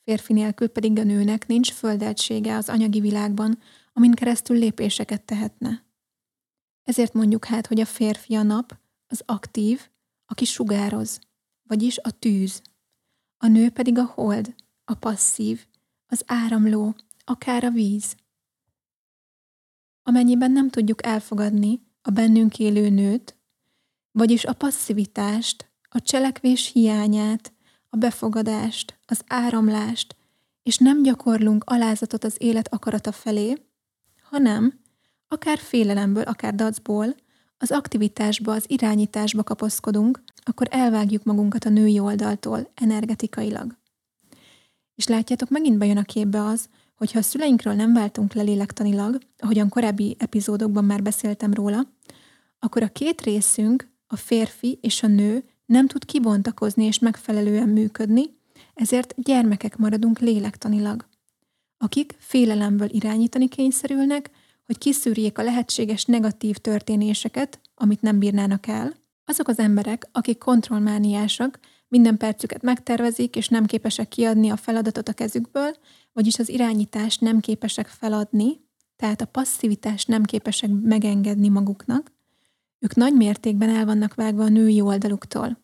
férfi 0.07 0.33
nélkül 0.33 0.67
pedig 0.67 0.99
a 0.99 1.03
nőnek 1.03 1.47
nincs 1.47 1.71
földeltsége 1.71 2.55
az 2.55 2.69
anyagi 2.69 2.99
világban, 2.99 3.59
amin 3.93 4.11
keresztül 4.11 4.57
lépéseket 4.57 5.21
tehetne. 5.21 5.85
Ezért 6.83 7.13
mondjuk 7.13 7.45
hát, 7.45 7.67
hogy 7.67 7.79
a 7.79 7.85
férfi 7.85 8.35
a 8.35 8.43
nap, 8.43 8.77
az 9.07 9.21
aktív, 9.25 9.89
aki 10.25 10.45
sugároz, 10.45 11.19
vagyis 11.63 11.97
a 11.97 12.11
tűz. 12.11 12.61
A 13.37 13.47
nő 13.47 13.69
pedig 13.69 13.97
a 13.97 14.05
hold, 14.05 14.55
a 14.85 14.93
passzív, 14.93 15.65
az 16.05 16.23
áramló, 16.25 16.95
akár 17.23 17.63
a 17.63 17.69
víz. 17.69 18.15
Amennyiben 20.03 20.51
nem 20.51 20.69
tudjuk 20.69 21.05
elfogadni 21.05 21.81
a 22.01 22.09
bennünk 22.09 22.59
élő 22.59 22.89
nőt, 22.89 23.37
vagyis 24.11 24.45
a 24.45 24.53
passzivitást, 24.53 25.71
a 25.89 26.01
cselekvés 26.01 26.71
hiányát, 26.71 27.53
a 27.89 27.98
befogadást, 27.98 29.00
az 29.06 29.22
áramlást, 29.27 30.15
és 30.63 30.77
nem 30.77 31.03
gyakorlunk 31.03 31.63
alázatot 31.65 32.24
az 32.24 32.36
élet 32.38 32.74
akarata 32.74 33.12
felé, 33.12 33.65
hanem, 34.22 34.79
akár 35.27 35.58
félelemből, 35.58 36.24
akár 36.24 36.56
dacból, 36.56 37.15
az 37.58 37.72
aktivitásba, 37.72 38.53
az 38.53 38.65
irányításba 38.67 39.44
kapaszkodunk, 39.44 40.24
akkor 40.44 40.67
elvágjuk 40.70 41.24
magunkat 41.24 41.65
a 41.65 41.70
női 41.70 42.00
oldaltól 42.00 42.72
energetikailag. 42.74 43.77
És 44.96 45.08
látjátok, 45.08 45.50
megint 45.50 45.77
bejön 45.77 45.98
a 45.98 46.03
képbe 46.03 46.44
az, 46.44 46.70
hogyha 46.96 47.20
a 47.20 47.22
szüleinkről 47.22 47.74
nem 47.74 47.94
váltunk 47.94 48.34
le 48.34 48.41
lélektanilag, 48.41 49.17
ahogyan 49.38 49.70
korábbi 49.70 50.15
epizódokban 50.20 50.86
már 50.86 51.01
beszéltem 51.01 51.53
róla, 51.53 51.88
akkor 52.60 52.84
a 52.84 52.88
két 52.88 53.22
részünk, 53.22 53.89
a 54.08 54.15
férfi 54.15 54.79
és 54.82 55.03
a 55.03 55.08
nő 55.08 55.44
nem 55.67 55.88
tud 55.88 56.05
kibontakozni 56.05 56.86
és 56.86 57.00
megfelelően 57.00 57.69
működni, 57.69 58.24
ezért 58.74 59.13
gyermekek 59.17 59.77
maradunk 59.77 60.19
lélektanilag, 60.19 61.07
akik 61.77 62.15
félelemből 62.17 62.89
irányítani 62.89 63.47
kényszerülnek, 63.47 64.29
hogy 64.65 64.77
kiszűrjék 64.77 65.38
a 65.38 65.43
lehetséges 65.43 66.05
negatív 66.05 66.55
történéseket, 66.55 67.59
amit 67.75 68.01
nem 68.01 68.19
bírnának 68.19 68.67
el. 68.67 68.93
Azok 69.25 69.47
az 69.47 69.59
emberek, 69.59 70.09
akik 70.12 70.38
kontrollmániásak, 70.38 71.59
minden 71.88 72.17
percüket 72.17 72.62
megtervezik, 72.62 73.36
és 73.36 73.47
nem 73.47 73.65
képesek 73.65 74.07
kiadni 74.07 74.50
a 74.50 74.55
feladatot 74.55 75.07
a 75.07 75.13
kezükből, 75.13 75.71
vagyis 76.13 76.39
az 76.39 76.50
irányítást 76.50 77.21
nem 77.21 77.39
képesek 77.39 77.88
feladni, 77.88 78.65
tehát 78.95 79.21
a 79.21 79.25
passzivitást 79.25 80.07
nem 80.07 80.24
képesek 80.24 80.69
megengedni 80.81 81.50
maguknak, 81.50 82.12
ők 82.79 82.96
nagy 82.96 83.13
mértékben 83.13 83.69
el 83.69 83.86
vannak 83.86 84.13
vágva 84.13 84.43
a 84.43 84.50
női 84.50 84.81
oldaluktól. 84.81 85.57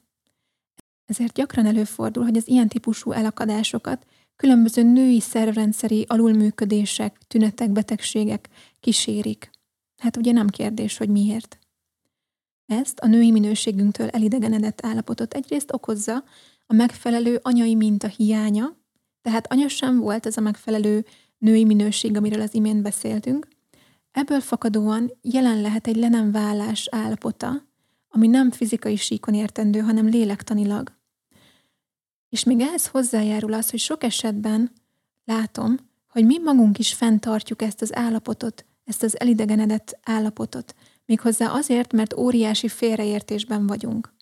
Ezért 1.05 1.34
gyakran 1.34 1.65
előfordul, 1.65 2.24
hogy 2.24 2.38
az 2.38 2.48
ilyen 2.48 2.67
típusú 2.67 3.12
elakadásokat 3.12 4.05
különböző 4.36 4.84
női 4.84 5.20
szervrendszeri 5.20 6.05
alulműködések, 6.08 7.17
tünetek, 7.27 7.72
betegségek 7.72 8.50
kísérik. 8.79 9.50
Hát 9.98 10.17
ugye 10.17 10.32
nem 10.32 10.48
kérdés, 10.48 10.98
hogy 10.98 11.10
miért. 11.10 11.60
Ezt 12.65 13.00
a 13.00 13.08
női 13.08 13.32
minőségünktől 13.32 14.08
elidegenedett 14.10 14.86
állapotot 14.86 15.34
egyrészt 15.34 15.74
okozza 15.74 16.24
a 16.65 16.74
megfelelő 16.74 17.39
anyai 17.41 17.75
minta 17.75 18.08
hiánya, 18.08 18.77
tehát 19.22 19.51
anya 19.51 19.67
sem 19.67 20.00
volt 20.00 20.25
ez 20.25 20.38
a 20.38 20.41
megfelelő 20.41 21.05
női 21.38 21.65
minőség, 21.65 22.17
amiről 22.17 22.41
az 22.41 22.53
imént 22.53 22.82
beszéltünk. 22.82 23.48
Ebből 24.13 24.39
fakadóan 24.39 25.12
jelen 25.22 25.62
lehet 25.62 25.88
egy 25.88 25.96
le 25.96 26.10
állapota, 26.89 27.63
ami 28.10 28.27
nem 28.27 28.51
fizikai 28.51 28.96
síkon 28.96 29.34
értendő, 29.34 29.79
hanem 29.79 30.08
lélektanilag. 30.08 30.91
És 32.29 32.43
még 32.43 32.60
ehhez 32.60 32.88
hozzájárul 32.88 33.53
az, 33.53 33.70
hogy 33.70 33.79
sok 33.79 34.03
esetben 34.03 34.72
látom, 35.25 35.77
hogy 36.08 36.25
mi 36.25 36.39
magunk 36.39 36.79
is 36.79 36.93
fenntartjuk 36.93 37.62
ezt 37.62 37.82
az 37.82 37.96
állapotot, 37.96 38.65
ezt 38.84 39.03
az 39.03 39.20
elidegenedett 39.20 40.00
állapotot, 40.03 40.75
méghozzá 41.05 41.51
azért, 41.51 41.91
mert 41.93 42.13
óriási 42.13 42.67
félreértésben 42.67 43.67
vagyunk. 43.67 44.13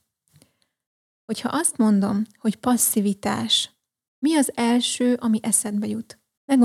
Hogyha 1.25 1.49
azt 1.49 1.77
mondom, 1.77 2.23
hogy 2.37 2.55
passzivitás, 2.55 3.71
mi 4.19 4.35
az 4.35 4.51
első, 4.55 5.13
ami 5.13 5.39
eszedbe 5.41 5.87
jut? 5.87 6.19
Ne 6.45 6.55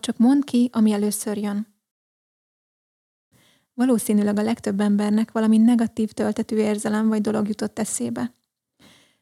csak 0.00 0.16
mondd 0.16 0.40
ki, 0.44 0.70
ami 0.72 0.92
először 0.92 1.36
jön. 1.36 1.75
Valószínűleg 3.76 4.38
a 4.38 4.42
legtöbb 4.42 4.80
embernek 4.80 5.32
valami 5.32 5.58
negatív 5.58 6.12
töltető 6.12 6.58
érzelem 6.58 7.08
vagy 7.08 7.20
dolog 7.20 7.48
jutott 7.48 7.78
eszébe. 7.78 8.34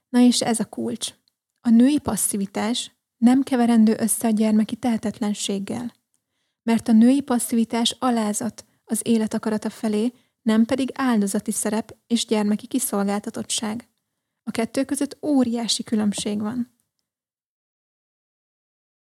Na 0.09 0.21
és 0.21 0.41
ez 0.41 0.61
a 0.61 0.65
kulcs. 0.65 1.15
A 1.61 1.69
női 1.71 1.99
passzivitás 1.99 2.93
nem 3.17 3.43
keverendő 3.43 3.97
össze 3.99 4.27
a 4.29 4.31
gyermeki 4.31 4.77
tehetetlenséggel. 4.77 5.93
Mert 6.63 6.89
a 6.89 6.93
női 6.93 7.21
passzivitás 7.21 7.97
alázat 7.99 8.65
az 8.85 9.01
élet 9.03 9.35
akarata 9.35 9.71
felé, 9.71 10.13
nem 10.43 10.65
pedig 10.65 10.91
áldozati 10.95 11.53
szerep 11.53 11.97
és 12.07 12.27
gyermeki 12.27 12.67
kiszolgáltatottság. 12.67 13.89
A 14.43 14.51
kettő 14.51 14.85
között 14.85 15.19
óriási 15.23 15.83
különbség 15.83 16.41
van. 16.41 16.73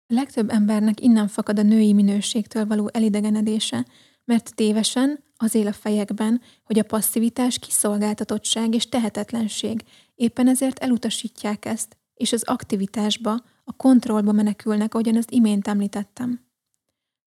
A 0.06 0.14
legtöbb 0.14 0.50
embernek 0.50 1.00
innen 1.00 1.28
fakad 1.28 1.58
a 1.58 1.62
női 1.62 1.92
minőségtől 1.92 2.66
való 2.66 2.90
elidegenedése, 2.92 3.86
mert 4.28 4.54
tévesen 4.54 5.24
az 5.36 5.54
él 5.54 5.66
a 5.66 5.72
fejekben, 5.72 6.40
hogy 6.64 6.78
a 6.78 6.82
passzivitás 6.82 7.58
kiszolgáltatottság 7.58 8.74
és 8.74 8.88
tehetetlenség, 8.88 9.84
éppen 10.14 10.48
ezért 10.48 10.78
elutasítják 10.78 11.64
ezt, 11.64 11.96
és 12.14 12.32
az 12.32 12.42
aktivitásba, 12.42 13.30
a 13.64 13.72
kontrollba 13.76 14.32
menekülnek, 14.32 14.94
ahogyan 14.94 15.16
az 15.16 15.24
imént 15.28 15.68
említettem. 15.68 16.40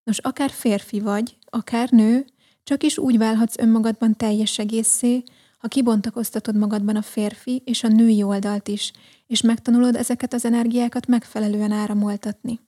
Nos, 0.04 0.18
akár 0.18 0.50
férfi 0.50 1.00
vagy, 1.00 1.36
akár 1.44 1.90
nő, 1.90 2.24
csak 2.64 2.82
is 2.82 2.98
úgy 2.98 3.18
válhatsz 3.18 3.58
önmagadban 3.58 4.16
teljes 4.16 4.58
egészé, 4.58 5.22
ha 5.58 5.68
kibontakoztatod 5.68 6.56
magadban 6.56 6.96
a 6.96 7.02
férfi 7.02 7.62
és 7.64 7.84
a 7.84 7.88
női 7.88 8.22
oldalt 8.22 8.68
is, 8.68 8.92
és 9.26 9.40
megtanulod 9.40 9.96
ezeket 9.96 10.32
az 10.32 10.44
energiákat 10.44 11.06
megfelelően 11.06 11.72
áramoltatni. 11.72 12.60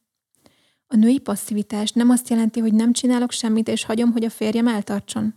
A 0.95 0.97
női 0.97 1.19
passzivitás 1.19 1.93
nem 1.93 2.11
azt 2.11 2.29
jelenti, 2.29 2.61
hogy 2.61 2.75
nem 2.75 2.93
csinálok 2.93 3.31
semmit, 3.31 3.69
és 3.69 3.85
hagyom, 3.85 4.13
hogy 4.13 4.25
a 4.25 4.31
férjem 4.31 4.69
eltartson. 4.69 5.35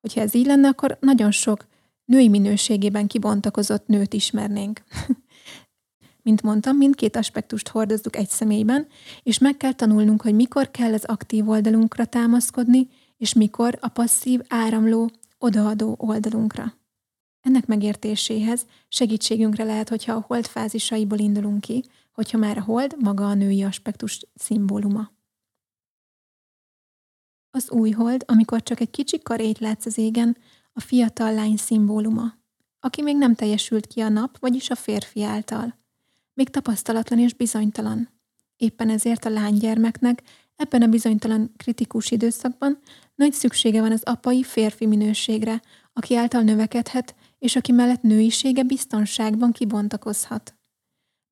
Hogyha 0.00 0.20
ez 0.20 0.34
így 0.34 0.46
lenne, 0.46 0.68
akkor 0.68 0.96
nagyon 1.00 1.30
sok 1.30 1.66
női 2.04 2.28
minőségében 2.28 3.06
kibontakozott 3.06 3.86
nőt 3.86 4.12
ismernénk. 4.14 4.82
Mint 6.22 6.42
mondtam, 6.42 6.76
mindkét 6.76 7.16
aspektust 7.16 7.68
hordozzuk 7.68 8.16
egy 8.16 8.28
személyben, 8.28 8.86
és 9.22 9.38
meg 9.38 9.56
kell 9.56 9.72
tanulnunk, 9.72 10.22
hogy 10.22 10.34
mikor 10.34 10.70
kell 10.70 10.92
az 10.92 11.04
aktív 11.04 11.48
oldalunkra 11.48 12.04
támaszkodni, 12.04 12.88
és 13.16 13.32
mikor 13.32 13.78
a 13.80 13.88
passzív, 13.88 14.40
áramló, 14.48 15.10
odaadó 15.38 15.96
oldalunkra. 15.98 16.74
Ennek 17.40 17.66
megértéséhez 17.66 18.66
segítségünkre 18.88 19.64
lehet, 19.64 19.88
hogyha 19.88 20.12
a 20.12 20.24
hold 20.26 20.46
fázisaiból 20.46 21.18
indulunk 21.18 21.60
ki, 21.60 21.84
hogyha 22.14 22.38
már 22.38 22.58
a 22.58 22.62
hold 22.62 22.94
maga 22.98 23.26
a 23.28 23.34
női 23.34 23.62
aspektus 23.62 24.20
szimbóluma. 24.34 25.12
Az 27.50 27.70
új 27.70 27.90
hold, 27.90 28.24
amikor 28.26 28.62
csak 28.62 28.80
egy 28.80 28.90
kicsi 28.90 29.22
karét 29.22 29.58
látsz 29.58 29.86
az 29.86 29.98
égen, 29.98 30.36
a 30.72 30.80
fiatal 30.80 31.34
lány 31.34 31.56
szimbóluma, 31.56 32.34
aki 32.80 33.02
még 33.02 33.16
nem 33.16 33.34
teljesült 33.34 33.86
ki 33.86 34.00
a 34.00 34.08
nap, 34.08 34.38
vagyis 34.38 34.70
a 34.70 34.74
férfi 34.74 35.22
által. 35.22 35.78
Még 36.34 36.48
tapasztalatlan 36.48 37.18
és 37.18 37.34
bizonytalan. 37.34 38.08
Éppen 38.56 38.90
ezért 38.90 39.24
a 39.24 39.30
lánygyermeknek 39.30 40.22
ebben 40.56 40.82
a 40.82 40.86
bizonytalan 40.86 41.52
kritikus 41.56 42.10
időszakban 42.10 42.78
nagy 43.14 43.32
szüksége 43.32 43.80
van 43.80 43.92
az 43.92 44.02
apai 44.02 44.42
férfi 44.42 44.86
minőségre, 44.86 45.62
aki 45.92 46.16
által 46.16 46.42
növekedhet, 46.42 47.14
és 47.38 47.56
aki 47.56 47.72
mellett 47.72 48.02
nőisége 48.02 48.62
biztonságban 48.62 49.52
kibontakozhat. 49.52 50.54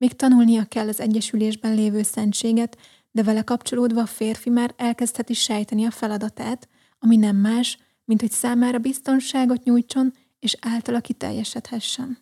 Még 0.03 0.15
tanulnia 0.15 0.65
kell 0.65 0.87
az 0.87 0.99
egyesülésben 0.99 1.75
lévő 1.75 2.01
szentséget, 2.01 2.77
de 3.11 3.23
vele 3.23 3.41
kapcsolódva 3.43 4.01
a 4.01 4.05
férfi 4.05 4.49
már 4.49 4.73
elkezdheti 4.77 5.33
sejteni 5.33 5.85
a 5.85 5.91
feladatát, 5.91 6.69
ami 6.99 7.15
nem 7.15 7.35
más, 7.35 7.77
mint 8.05 8.21
hogy 8.21 8.31
számára 8.31 8.77
biztonságot 8.77 9.63
nyújtson, 9.63 10.13
és 10.39 10.57
általa 10.61 10.99
kiteljesedhessen. 10.99 12.17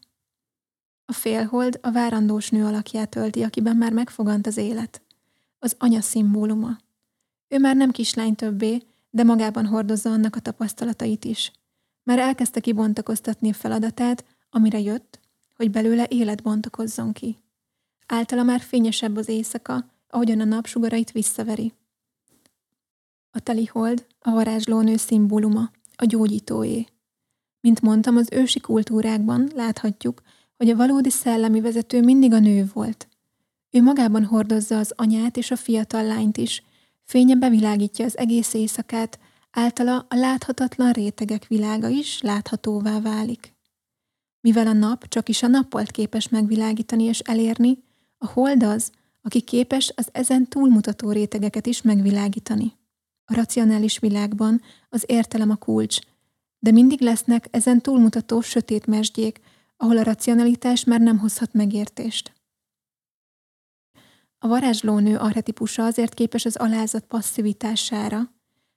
A 1.05 1.11
félhold 1.11 1.79
a 1.81 1.91
várandós 1.91 2.49
nő 2.49 2.65
alakját 2.65 3.09
tölti, 3.09 3.43
akiben 3.43 3.75
már 3.75 3.93
megfogant 3.93 4.47
az 4.47 4.57
élet. 4.57 5.01
Az 5.59 5.75
anya 5.79 6.01
szimbóluma. 6.01 6.77
Ő 7.47 7.57
már 7.57 7.75
nem 7.75 7.91
kislány 7.91 8.35
többé, 8.35 8.81
de 9.09 9.23
magában 9.23 9.65
hordozza 9.65 10.11
annak 10.11 10.35
a 10.35 10.39
tapasztalatait 10.39 11.25
is. 11.25 11.51
Már 12.03 12.19
elkezdte 12.19 12.59
kibontakoztatni 12.59 13.49
a 13.49 13.53
feladatát, 13.53 14.25
amire 14.49 14.79
jött, 14.79 15.19
hogy 15.55 15.71
belőle 15.71 16.05
élet 16.09 16.41
bontakozzon 16.43 17.13
ki. 17.13 17.37
Általa 18.13 18.43
már 18.43 18.61
fényesebb 18.61 19.17
az 19.17 19.27
éjszaka, 19.29 19.85
ahogyan 20.07 20.39
a 20.39 20.43
napsugarait 20.43 21.11
visszaveri. 21.11 21.73
A 23.31 23.39
teli 23.39 23.65
hold 23.65 24.05
a 24.19 24.31
varázslónő 24.31 24.95
szimbóluma, 24.97 25.71
a 25.95 26.05
gyógyítóé. 26.05 26.85
Mint 27.59 27.81
mondtam, 27.81 28.17
az 28.17 28.27
ősi 28.31 28.59
kultúrákban 28.59 29.51
láthatjuk, 29.55 30.21
hogy 30.57 30.69
a 30.69 30.75
valódi 30.75 31.09
szellemi 31.09 31.61
vezető 31.61 32.01
mindig 32.01 32.33
a 32.33 32.39
nő 32.39 32.69
volt. 32.73 33.07
Ő 33.69 33.81
magában 33.81 34.25
hordozza 34.25 34.77
az 34.77 34.93
anyát 34.95 35.37
és 35.37 35.51
a 35.51 35.55
fiatal 35.55 36.03
lányt 36.03 36.37
is, 36.37 36.63
fénye 37.03 37.35
bevilágítja 37.35 38.05
az 38.05 38.17
egész 38.17 38.53
éjszakát, 38.53 39.19
általa 39.51 40.05
a 40.09 40.15
láthatatlan 40.15 40.91
rétegek 40.91 41.47
világa 41.47 41.87
is 41.87 42.21
láthatóvá 42.21 42.99
válik. 42.99 43.53
Mivel 44.41 44.67
a 44.67 44.73
nap 44.73 45.07
csak 45.07 45.29
is 45.29 45.43
a 45.43 45.47
nappolt 45.47 45.91
képes 45.91 46.29
megvilágítani 46.29 47.03
és 47.03 47.19
elérni, 47.19 47.89
a 48.23 48.27
hold 48.27 48.63
az, 48.63 48.91
aki 49.21 49.41
képes 49.41 49.93
az 49.95 50.09
ezen 50.11 50.47
túlmutató 50.47 51.11
rétegeket 51.11 51.65
is 51.65 51.81
megvilágítani. 51.81 52.77
A 53.25 53.33
racionális 53.33 53.99
világban 53.99 54.61
az 54.89 55.03
értelem 55.07 55.49
a 55.49 55.55
kulcs, 55.55 55.99
de 56.59 56.71
mindig 56.71 57.01
lesznek 57.01 57.47
ezen 57.51 57.81
túlmutató 57.81 58.41
sötét 58.41 58.85
mesdjék, 58.85 59.39
ahol 59.77 59.97
a 59.97 60.03
racionalitás 60.03 60.83
már 60.83 60.99
nem 60.99 61.17
hozhat 61.17 61.53
megértést. 61.53 62.33
A 64.37 64.47
varázslónő 64.47 65.17
arhetipusa 65.17 65.85
azért 65.85 66.13
képes 66.13 66.45
az 66.45 66.55
alázat 66.55 67.05
passzivitására, 67.05 68.31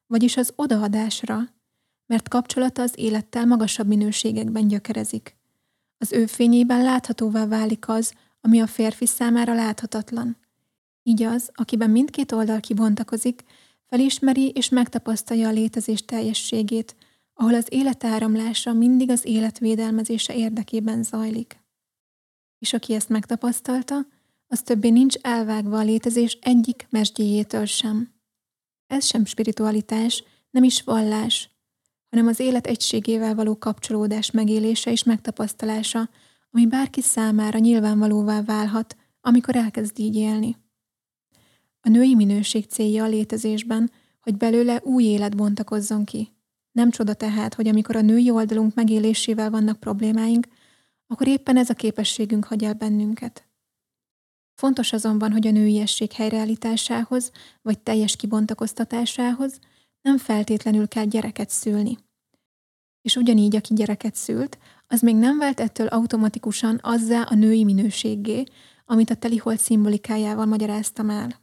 vagyis 0.07 0.37
az 0.37 0.53
odaadásra, 0.57 1.49
mert 2.07 2.29
kapcsolata 2.29 2.83
az 2.83 2.93
élettel 2.97 3.47
magasabb 3.47 3.87
minőségekben 3.87 4.69
gyökerezik. 4.69 5.37
Az 5.99 6.13
ő 6.13 6.27
fényében 6.27 6.83
láthatóvá 6.83 7.47
válik 7.47 7.89
az, 7.89 8.15
ami 8.45 8.61
a 8.61 8.67
férfi 8.67 9.07
számára 9.07 9.55
láthatatlan. 9.55 10.37
Így 11.03 11.23
az, 11.23 11.51
akiben 11.55 11.91
mindkét 11.91 12.33
oldal 12.33 12.61
kibontakozik, 12.61 13.45
felismeri 13.87 14.49
és 14.49 14.69
megtapasztalja 14.69 15.49
a 15.49 15.53
létezés 15.53 16.05
teljességét, 16.05 16.97
ahol 17.35 17.55
az 17.55 17.67
élet 17.69 18.05
áramlása 18.05 18.73
mindig 18.73 19.11
az 19.11 19.25
élet 19.25 19.59
védelmezése 19.59 20.35
érdekében 20.35 21.03
zajlik. 21.03 21.59
És 22.59 22.73
aki 22.73 22.95
ezt 22.95 23.09
megtapasztalta, 23.09 24.07
az 24.47 24.63
többé 24.63 24.89
nincs 24.91 25.17
elvágva 25.17 25.79
a 25.79 25.83
létezés 25.83 26.39
egyik 26.41 26.87
mesdjéjétől 26.91 27.65
sem. 27.65 28.13
Ez 28.87 29.05
sem 29.05 29.25
spiritualitás, 29.25 30.25
nem 30.51 30.65
is 30.65 30.83
vallás, 30.83 31.51
hanem 32.11 32.27
az 32.27 32.41
élet 32.41 32.67
egységével 32.67 33.35
való 33.35 33.59
kapcsolódás 33.59 34.31
megélése 34.31 34.91
és 34.91 35.03
megtapasztalása, 35.03 36.09
ami 36.55 36.67
bárki 36.67 37.01
számára 37.01 37.59
nyilvánvalóvá 37.59 38.43
válhat, 38.43 38.97
amikor 39.21 39.57
elkezd 39.57 39.99
így 39.99 40.17
élni. 40.17 40.57
A 41.81 41.89
női 41.89 42.15
minőség 42.15 42.67
célja 42.67 43.05
a 43.05 43.09
létezésben, 43.09 43.91
hogy 44.21 44.37
belőle 44.37 44.81
új 44.83 45.05
élet 45.05 45.37
bontakozzon 45.37 46.05
ki. 46.05 46.33
Nem 46.73 46.91
csoda 46.91 47.15
tehát, 47.15 47.55
hogy 47.55 47.69
amikor 47.69 47.97
a 47.97 48.01
női 48.01 48.31
oldalunk 48.31 48.75
megélésével 48.75 49.51
vannak 49.51 49.81
problémáink, 49.81 50.47
akkor 51.07 51.27
éppen 51.27 51.57
ez 51.57 51.71
a 51.71 51.75
képességünk 51.75 52.45
hagy 52.45 52.65
el 52.65 52.75
bennünket. 52.75 53.49
Fontos 54.55 54.93
azonban, 54.93 55.33
hogy 55.33 55.47
a 55.47 55.51
nőiesség 55.51 56.13
helyreállításához 56.13 57.31
vagy 57.63 57.79
teljes 57.79 58.17
kibontakoztatásához 58.17 59.59
nem 60.03 60.19
feltétlenül 60.19 60.89
kell 60.89 61.05
gyereket 61.05 61.51
szülni. 61.51 61.99
És 63.03 63.17
ugyanígy, 63.17 63.57
aki 63.57 63.75
gyereket 63.75 64.15
szült, 64.15 64.59
az 64.95 65.01
még 65.01 65.17
nem 65.17 65.39
vált 65.39 65.61
ettől 65.61 65.87
automatikusan 65.87 66.79
azzá 66.83 67.23
a 67.23 67.35
női 67.35 67.65
minőségé, 67.65 68.45
amit 68.87 69.11
a 69.11 69.15
telihold 69.15 69.59
szimbolikájával 69.59 70.47
magyaráztam 70.47 71.11
el. 71.11 71.41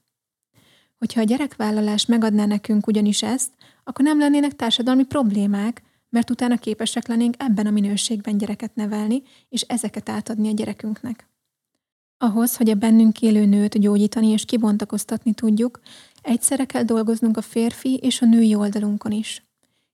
Hogyha 0.98 1.22
a 1.22 1.24
gyerekvállalás 1.24 2.06
megadná 2.06 2.46
nekünk 2.46 2.88
ugyanis 2.88 3.24
ezt, 3.24 3.52
akkor 3.84 4.06
nem 4.06 4.20
lennének 4.20 4.56
társadalmi 4.56 5.06
problémák, 5.06 5.82
mert 6.10 6.30
utána 6.30 6.58
képesek 6.58 7.08
lennénk 7.08 7.36
ebben 7.38 7.68
a 7.68 7.72
minőségben 7.72 8.38
gyereket 8.38 8.76
nevelni, 8.76 9.22
és 9.50 9.62
ezeket 9.62 10.10
átadni 10.10 10.50
a 10.50 10.54
gyerekünknek. 10.54 11.30
Ahhoz, 12.18 12.58
hogy 12.58 12.70
a 12.70 12.76
bennünk 12.76 13.22
élő 13.22 13.46
nőt 13.46 13.80
gyógyítani 13.80 14.28
és 14.28 14.46
kibontakoztatni 14.46 15.34
tudjuk, 15.34 15.80
egyszerre 16.22 16.66
kell 16.66 16.84
dolgoznunk 16.84 17.38
a 17.38 17.42
férfi 17.42 17.96
és 17.96 18.22
a 18.22 18.26
női 18.26 18.56
oldalunkon 18.56 19.12
is. 19.12 19.46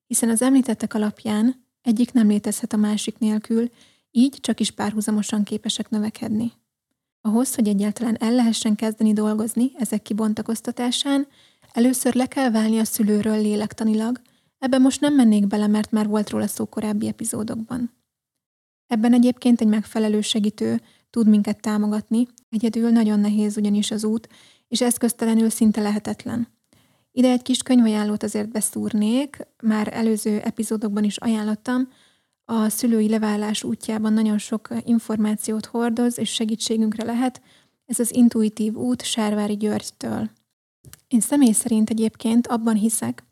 Hiszen 0.08 0.30
az 0.30 0.41
említettek 0.41 0.93
alapján 0.93 1.65
egyik 1.88 2.13
nem 2.13 2.28
létezhet 2.28 2.73
a 2.73 2.78
másik 2.78 3.17
nélkül, 3.17 3.69
így 4.12 4.38
csak 4.39 4.60
is 4.60 4.71
párhuzamosan 4.71 5.43
képesek 5.43 5.89
növekedni. 5.89 6.52
Ahhoz, 7.21 7.56
hogy 7.56 7.67
egyáltalán 7.67 8.17
el 8.19 8.32
lehessen 8.32 8.76
kezdeni 8.76 9.13
dolgozni 9.13 9.71
ezek 9.76 10.02
kibontakoztatásán, 10.02 11.28
először 11.73 12.15
le 12.15 12.26
kell 12.26 12.52
válni 12.52 12.80
a 12.80 12.84
szülőről 12.84 13.41
lélektanilag, 13.41 14.21
ebben 14.60 14.82
most 14.82 15.02
nem 15.02 15.13
mennék 15.13 15.47
bele, 15.47 15.67
mert 15.67 15.91
már 15.91 16.08
volt 16.08 16.30
róla 16.30 16.47
szó 16.47 16.65
korábbi 16.65 17.08
epizódokban. 17.08 17.91
Ebben 18.88 19.13
egyébként 19.13 19.62
egy 19.62 19.67
megfelelő 19.67 20.21
segítő 20.21 20.82
tud 21.10 21.28
minket 21.28 21.62
támogatni, 21.62 22.28
egyedül 22.50 22.89
nagyon 22.89 23.19
nehéz 23.19 23.58
ugyanis 23.58 23.91
az 23.91 24.04
út, 24.04 24.30
és 24.67 24.82
eszköztelenül 24.82 25.50
szinte 25.50 25.82
lehetetlen. 25.82 26.47
Ide 27.17 27.32
egy 27.32 27.41
kis 27.41 27.62
könyvajánlót 27.62 28.23
azért 28.23 28.49
beszúrnék, 28.49 29.47
már 29.63 29.93
előző 29.93 30.39
epizódokban 30.39 31.03
is 31.03 31.17
ajánlottam, 31.17 31.89
a 32.45 32.69
szülői 32.69 33.10
leválás 33.10 33.63
útjában 33.63 34.13
nagyon 34.13 34.38
sok 34.38 34.69
információt 34.84 35.65
hordoz, 35.65 36.17
és 36.17 36.34
segítségünkre 36.34 37.03
lehet. 37.03 37.41
Ez 37.86 37.99
az 37.99 38.15
intuitív 38.15 38.75
út 38.75 39.03
Sárvári 39.03 39.58
Györgytől. 39.58 40.30
Én 41.08 41.19
személy 41.19 41.51
szerint 41.51 41.89
egyébként 41.89 42.47
abban 42.47 42.75
hiszek, 42.75 43.23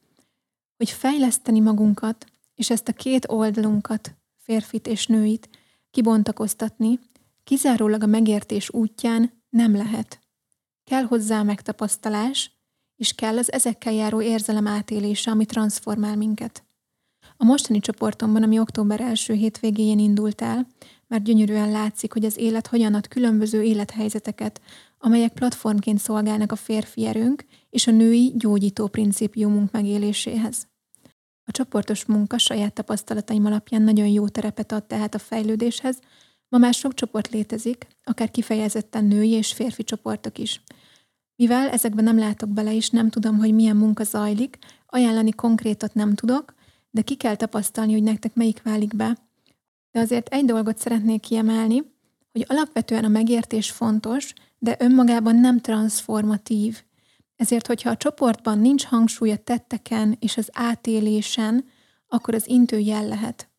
hogy 0.78 0.90
fejleszteni 0.90 1.60
magunkat, 1.60 2.26
és 2.56 2.70
ezt 2.70 2.88
a 2.88 2.94
két 2.94 3.26
oldalunkat, 3.30 4.16
férfit 4.38 4.88
és 4.88 5.08
nőit, 5.08 5.50
kibontakoztatni, 5.92 7.00
kizárólag 7.44 8.04
a 8.04 8.06
megértés 8.06 8.70
útján 8.74 9.44
nem 9.50 9.76
lehet. 9.76 10.20
Kell 10.84 11.04
hozzá 11.04 11.44
megtapasztalás, 11.44 12.55
és 12.96 13.14
kell 13.14 13.38
az 13.38 13.52
ezekkel 13.52 13.94
járó 13.94 14.22
érzelem 14.22 14.68
átélése, 14.68 15.32
ami 15.32 15.46
transformál 15.46 16.16
minket. 16.16 16.64
A 17.38 17.44
mostani 17.44 17.80
csoportomban, 17.80 18.44
ami 18.44 18.60
október 18.60 19.02
első 19.02 19.34
hétvégéjén 19.34 20.00
indult 20.00 20.42
el, 20.42 20.68
már 21.08 21.22
gyönyörűen 21.22 21.72
látszik, 21.72 22.14
hogy 22.14 22.26
az 22.26 22.38
élet 22.38 22.68
hogyan 22.68 22.94
ad 22.94 23.08
különböző 23.08 23.64
élethelyzeteket, 23.64 24.62
amelyek 24.98 25.34
platformként 25.34 26.00
szolgálnak 26.00 26.52
a 26.52 26.56
férfi 26.56 27.06
erőnk 27.06 27.46
és 27.70 27.88
a 27.88 27.92
női 27.92 28.34
gyógyító 28.36 28.88
principiumunk 28.88 29.72
megéléséhez. 29.72 30.68
A 31.44 31.52
csoportos 31.52 32.06
munka 32.06 32.38
saját 32.38 32.74
tapasztalataim 32.74 33.46
alapján 33.46 33.82
nagyon 33.82 34.08
jó 34.08 34.28
terepet 34.28 34.72
ad 34.72 34.84
tehát 34.84 35.16
a 35.16 35.20
fejlődéshez, 35.20 36.00
Ma 36.50 36.58
már 36.58 36.74
sok 36.74 36.94
csoport 36.94 37.30
létezik, 37.30 37.88
akár 38.04 38.32
kifejezetten 38.32 39.06
női 39.06 39.30
és 39.30 39.54
férfi 39.54 39.84
csoportok 39.84 40.38
is. 40.38 40.62
Mivel 41.36 41.70
ezekben 41.70 42.04
nem 42.04 42.18
látok 42.18 42.50
bele, 42.50 42.76
és 42.76 42.90
nem 42.90 43.10
tudom, 43.10 43.38
hogy 43.38 43.54
milyen 43.54 43.76
munka 43.76 44.04
zajlik, 44.04 44.58
ajánlani 44.88 45.32
konkrétat 45.32 45.94
nem 45.94 46.14
tudok, 46.14 46.54
de 46.92 47.02
ki 47.02 47.16
kell 47.16 47.36
tapasztalni, 47.36 47.92
hogy 47.94 48.04
nektek 48.04 48.36
melyik 48.36 48.62
válik 48.62 48.96
be. 48.96 49.18
De 49.92 50.00
azért 50.00 50.28
egy 50.28 50.46
dolgot 50.46 50.78
szeretnék 50.78 51.22
kiemelni, 51.22 51.84
hogy 52.32 52.46
alapvetően 52.48 53.04
a 53.04 53.08
megértés 53.08 53.72
fontos, 53.72 54.34
de 54.60 54.76
önmagában 54.80 55.36
nem 55.36 55.60
transformatív. 55.60 56.84
Ezért, 57.36 57.68
hogyha 57.68 57.90
a 57.90 57.98
csoportban 57.98 58.60
nincs 58.60 58.84
hangsúly 58.84 59.32
a 59.32 59.38
tetteken 59.38 60.18
és 60.20 60.38
az 60.38 60.50
átélésen, 60.54 61.66
akkor 62.08 62.34
az 62.34 62.48
intő 62.48 62.80
jel 62.80 63.08
lehet. 63.08 63.50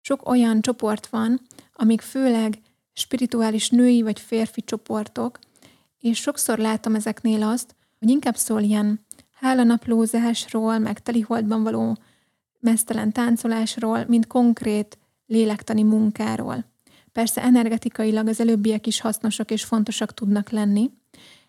Sok 0.00 0.28
olyan 0.28 0.60
csoport 0.60 1.06
van, 1.06 1.40
amik 1.72 2.00
főleg 2.00 2.58
spirituális 2.92 3.70
női 3.70 4.02
vagy 4.02 4.20
férfi 4.20 4.62
csoportok, 4.62 5.38
és 6.00 6.18
sokszor 6.18 6.58
látom 6.58 6.94
ezeknél 6.94 7.42
azt, 7.42 7.74
hogy 7.98 8.08
inkább 8.08 8.36
szól 8.36 8.62
ilyen 8.62 9.00
hálanaplózásról, 9.32 10.78
meg 10.78 11.02
teliholdban 11.02 11.62
való 11.62 11.98
mesztelen 12.60 13.12
táncolásról, 13.12 14.04
mint 14.08 14.26
konkrét 14.26 14.98
lélektani 15.26 15.82
munkáról. 15.82 16.64
Persze 17.12 17.42
energetikailag 17.42 18.28
az 18.28 18.40
előbbiek 18.40 18.86
is 18.86 19.00
hasznosak 19.00 19.50
és 19.50 19.64
fontosak 19.64 20.14
tudnak 20.14 20.50
lenni, 20.50 20.90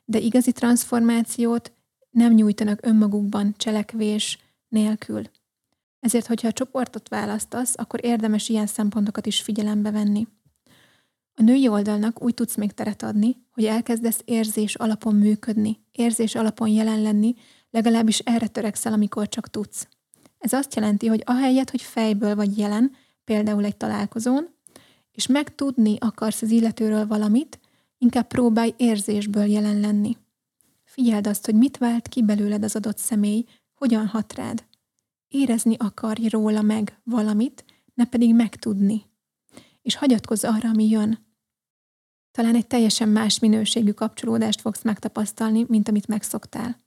de 0.05 0.17
igazi 0.19 0.51
transformációt 0.51 1.71
nem 2.09 2.33
nyújtanak 2.33 2.79
önmagukban 2.81 3.53
cselekvés 3.57 4.38
nélkül. 4.67 5.21
Ezért, 5.99 6.27
hogyha 6.27 6.47
a 6.47 6.51
csoportot 6.51 7.09
választasz, 7.09 7.73
akkor 7.77 8.05
érdemes 8.05 8.49
ilyen 8.49 8.67
szempontokat 8.67 9.25
is 9.25 9.41
figyelembe 9.41 9.91
venni. 9.91 10.27
A 11.35 11.41
női 11.41 11.67
oldalnak 11.67 12.21
úgy 12.21 12.33
tudsz 12.33 12.55
még 12.55 12.71
teret 12.71 13.03
adni, 13.03 13.35
hogy 13.59 13.67
elkezdesz 13.67 14.21
érzés 14.25 14.75
alapon 14.75 15.15
működni, 15.15 15.79
érzés 15.91 16.35
alapon 16.35 16.67
jelen 16.67 17.01
lenni, 17.01 17.35
legalábbis 17.69 18.19
erre 18.19 18.47
törekszel, 18.47 18.93
amikor 18.93 19.29
csak 19.29 19.49
tudsz. 19.49 19.87
Ez 20.37 20.53
azt 20.53 20.75
jelenti, 20.75 21.07
hogy 21.07 21.21
ahelyett, 21.25 21.69
hogy 21.69 21.81
fejből 21.81 22.35
vagy 22.35 22.57
jelen, 22.57 22.91
például 23.23 23.65
egy 23.65 23.77
találkozón, 23.77 24.49
és 25.11 25.27
megtudni 25.27 25.95
akarsz 25.99 26.41
az 26.41 26.49
illetőről 26.49 27.07
valamit, 27.07 27.59
inkább 27.97 28.27
próbálj 28.27 28.73
érzésből 28.77 29.45
jelen 29.45 29.79
lenni. 29.79 30.17
Figyeld 30.83 31.27
azt, 31.27 31.45
hogy 31.45 31.55
mit 31.55 31.77
vált 31.77 32.07
ki 32.07 32.23
belőled 32.23 32.63
az 32.63 32.75
adott 32.75 32.97
személy, 32.97 33.45
hogyan 33.73 34.07
hat 34.07 34.33
rád 34.33 34.63
érezni 35.29 35.75
akarj 35.79 36.27
róla 36.27 36.61
meg 36.61 36.99
valamit, 37.03 37.65
ne 37.93 38.05
pedig 38.05 38.35
megtudni. 38.35 39.05
És 39.81 39.95
hagyatkozz 39.95 40.43
arra, 40.43 40.69
ami 40.69 40.89
jön. 40.89 41.27
Talán 42.31 42.55
egy 42.55 42.67
teljesen 42.67 43.09
más 43.09 43.39
minőségű 43.39 43.91
kapcsolódást 43.91 44.61
fogsz 44.61 44.81
megtapasztalni, 44.81 45.65
mint 45.67 45.89
amit 45.89 46.07
megszoktál. 46.07 46.77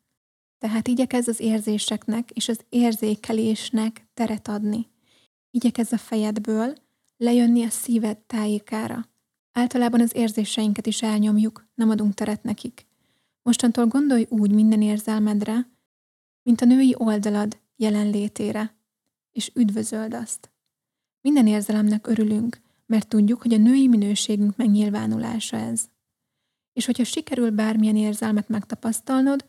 Tehát 0.58 0.88
igyekezz 0.88 1.28
az 1.28 1.40
érzéseknek 1.40 2.30
és 2.30 2.48
az 2.48 2.60
érzékelésnek 2.68 4.06
teret 4.14 4.48
adni. 4.48 4.90
Igyekezz 5.50 5.92
a 5.92 5.98
fejedből 5.98 6.74
lejönni 7.16 7.64
a 7.64 7.68
szíved 7.68 8.18
tájékára. 8.18 9.08
Általában 9.52 10.00
az 10.00 10.16
érzéseinket 10.16 10.86
is 10.86 11.02
elnyomjuk, 11.02 11.66
nem 11.74 11.90
adunk 11.90 12.14
teret 12.14 12.42
nekik. 12.42 12.86
Mostantól 13.42 13.86
gondolj 13.86 14.26
úgy 14.28 14.50
minden 14.52 14.82
érzelmedre, 14.82 15.70
mint 16.42 16.60
a 16.60 16.64
női 16.64 16.94
oldalad, 16.98 17.58
jelenlétére, 17.76 18.76
és 19.30 19.50
üdvözöld 19.54 20.14
azt. 20.14 20.50
Minden 21.20 21.46
érzelemnek 21.46 22.06
örülünk, 22.06 22.61
mert 22.92 23.08
tudjuk, 23.08 23.42
hogy 23.42 23.54
a 23.54 23.56
női 23.56 23.88
minőségünk 23.88 24.56
megnyilvánulása 24.56 25.56
ez. 25.56 25.84
És 26.72 26.86
hogyha 26.86 27.04
sikerül 27.04 27.50
bármilyen 27.50 27.96
érzelmet 27.96 28.48
megtapasztalnod, 28.48 29.44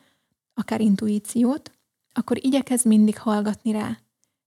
akár 0.53 0.81
intuíciót, 0.81 1.71
akkor 2.13 2.45
igyekezz 2.45 2.85
mindig 2.85 3.19
hallgatni 3.19 3.71
rá. 3.71 3.97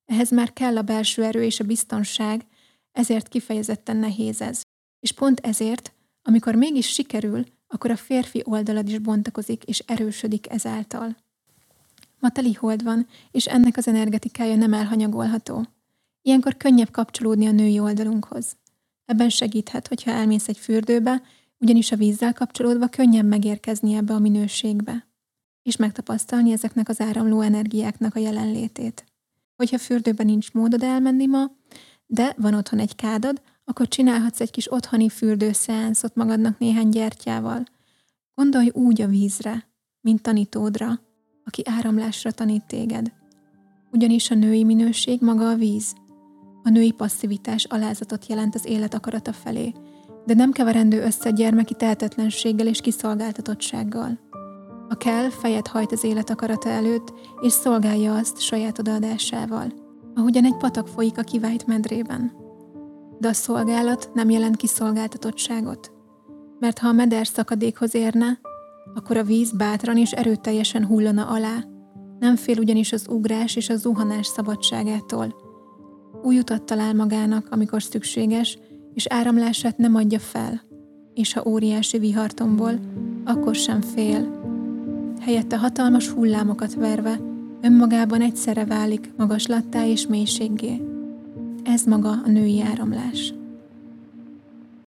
Ehhez 0.05 0.31
már 0.31 0.53
kell 0.53 0.77
a 0.77 0.83
belső 0.83 1.25
erő 1.25 1.43
és 1.43 1.61
a 1.61 1.65
biztonság, 1.65 2.47
ezért 2.93 3.29
kifejezetten 3.29 3.97
nehéz 3.97 4.41
ez. 4.41 4.63
És 5.01 5.13
pont 5.13 5.41
ezért, 5.41 5.93
amikor 6.23 6.55
mégis 6.55 6.89
sikerül, 6.89 7.45
akkor 7.67 7.91
a 7.91 7.97
férfi 7.97 8.43
oldalad 8.45 8.89
is 8.89 8.99
bontakozik 8.99 9.65
és 9.65 9.79
erősödik 9.79 10.51
ezáltal. 10.51 11.17
Ma 12.19 12.31
teli 12.31 12.53
hold 12.53 12.83
van, 12.83 13.07
és 13.31 13.47
ennek 13.47 13.77
az 13.77 13.89
energetikája 13.89 14.57
nem 14.57 14.73
elhanyagolható. 14.73 15.67
Ilyenkor 16.23 16.57
könnyebb 16.57 16.91
kapcsolódni 16.91 17.47
a 17.47 17.53
női 17.53 17.79
oldalunkhoz. 17.79 18.57
Ebben 19.07 19.29
segíthet, 19.29 19.89
hogyha 19.89 20.11
elmész 20.11 20.49
egy 20.49 20.59
fürdőbe, 20.59 21.23
ugyanis 21.59 21.93
a 21.93 21.97
vízzel 21.97 22.33
kapcsolódva 22.33 22.89
könnyebb 22.89 23.27
megérkezni 23.27 23.95
ebbe 23.95 24.15
a 24.15 24.19
minőségbe, 24.19 25.07
és 25.63 25.77
megtapasztalni 25.77 26.53
ezeknek 26.53 26.89
az 26.89 27.01
áramló 27.01 27.41
energiáknak 27.41 28.15
a 28.15 28.19
jelenlétét. 28.19 29.05
Hogyha 29.57 29.79
fürdőben 29.79 30.27
nincs 30.27 30.53
módod 30.53 30.83
elmenni 30.83 31.27
ma, 31.27 31.51
de 32.07 32.35
van 32.37 32.55
otthon 32.55 32.79
egy 32.79 32.95
kádad, 32.95 33.43
akkor 33.65 33.89
csinálhatsz 33.89 34.41
egy 34.41 34.51
kis 34.51 34.73
otthoni 34.73 35.09
fürdőszeánszot 35.09 36.15
magadnak 36.15 36.59
néhány 36.59 36.89
gyertyával. 36.89 37.65
Gondolj 38.35 38.71
úgy 38.73 39.01
a 39.01 39.07
vízre, 39.07 39.69
mint 40.01 40.23
tanítódra, 40.23 41.01
aki 41.45 41.63
áramlásra 41.65 42.31
tanít 42.31 42.67
téged. 42.67 43.13
Ugyanis 43.91 44.31
a 44.31 44.35
női 44.35 44.65
minőség 44.65 45.21
maga 45.21 45.51
a 45.51 45.55
víz. 45.55 45.95
A 46.67 46.71
női 46.71 46.91
passzivitás 46.91 47.65
alázatot 47.65 48.27
jelent 48.27 48.55
az 48.55 48.67
élet 48.67 48.95
akarata 48.95 49.33
felé, 49.33 49.73
de 50.25 50.35
nem 50.35 50.53
keverendő 50.53 51.03
össze 51.03 51.31
gyermeki 51.31 51.75
tehetetlenséggel 51.75 52.67
és 52.67 52.81
kiszolgáltatottsággal. 52.81 54.19
A 54.89 54.97
kell 54.97 55.31
fejet 55.31 55.67
hajt 55.67 55.93
az 55.93 56.05
élet 56.05 56.31
akarata 56.31 56.69
előtt, 56.69 57.13
és 57.41 57.53
szolgálja 57.53 58.15
azt 58.15 58.41
saját 58.41 58.79
odaadásával, 58.79 59.73
ahogyan 60.15 60.45
egy 60.45 60.57
patak 60.57 60.89
folyik 60.89 61.19
a 61.19 61.23
kivált 61.23 61.67
medrében. 61.67 62.33
De 63.19 63.29
a 63.29 63.33
szolgálat 63.33 64.11
nem 64.15 64.31
jelent 64.31 64.57
kiszolgáltatottságot, 64.57 65.93
mert 66.59 66.79
ha 66.79 66.89
a 66.89 66.93
meder 66.93 67.27
szakadékhoz 67.27 67.95
érne, 67.95 68.39
akkor 68.95 69.17
a 69.17 69.25
víz 69.25 69.53
bátran 69.57 69.97
és 69.97 70.13
erőteljesen 70.13 70.87
hullana 70.87 71.27
alá, 71.27 71.65
nem 72.19 72.37
fél 72.37 72.59
ugyanis 72.59 72.93
az 72.93 73.07
ugrás 73.09 73.57
és 73.57 73.69
a 73.69 73.77
zuhanás 73.77 74.27
szabadságától. 74.27 75.46
Új 76.27 76.39
utat 76.39 76.63
talál 76.63 76.95
magának, 76.95 77.47
amikor 77.51 77.83
szükséges, 77.83 78.59
és 78.95 79.07
áramlását 79.07 79.79
nem 79.79 79.95
adja 79.95 80.19
fel, 80.19 80.63
és 81.15 81.33
ha 81.33 81.49
óriási 81.49 81.99
vihartomból, 81.99 82.81
akkor 83.25 83.55
sem 83.55 83.81
fél. 83.81 84.41
Helyette 85.21 85.59
hatalmas 85.59 86.09
hullámokat 86.09 86.75
verve, 86.75 87.21
önmagában 87.61 88.21
egyszerre 88.21 88.65
válik 88.65 89.13
magaslattá 89.17 89.87
és 89.87 90.07
mélységgé. 90.07 90.81
Ez 91.65 91.85
maga 91.85 92.11
a 92.25 92.29
női 92.29 92.61
áramlás. 92.61 93.35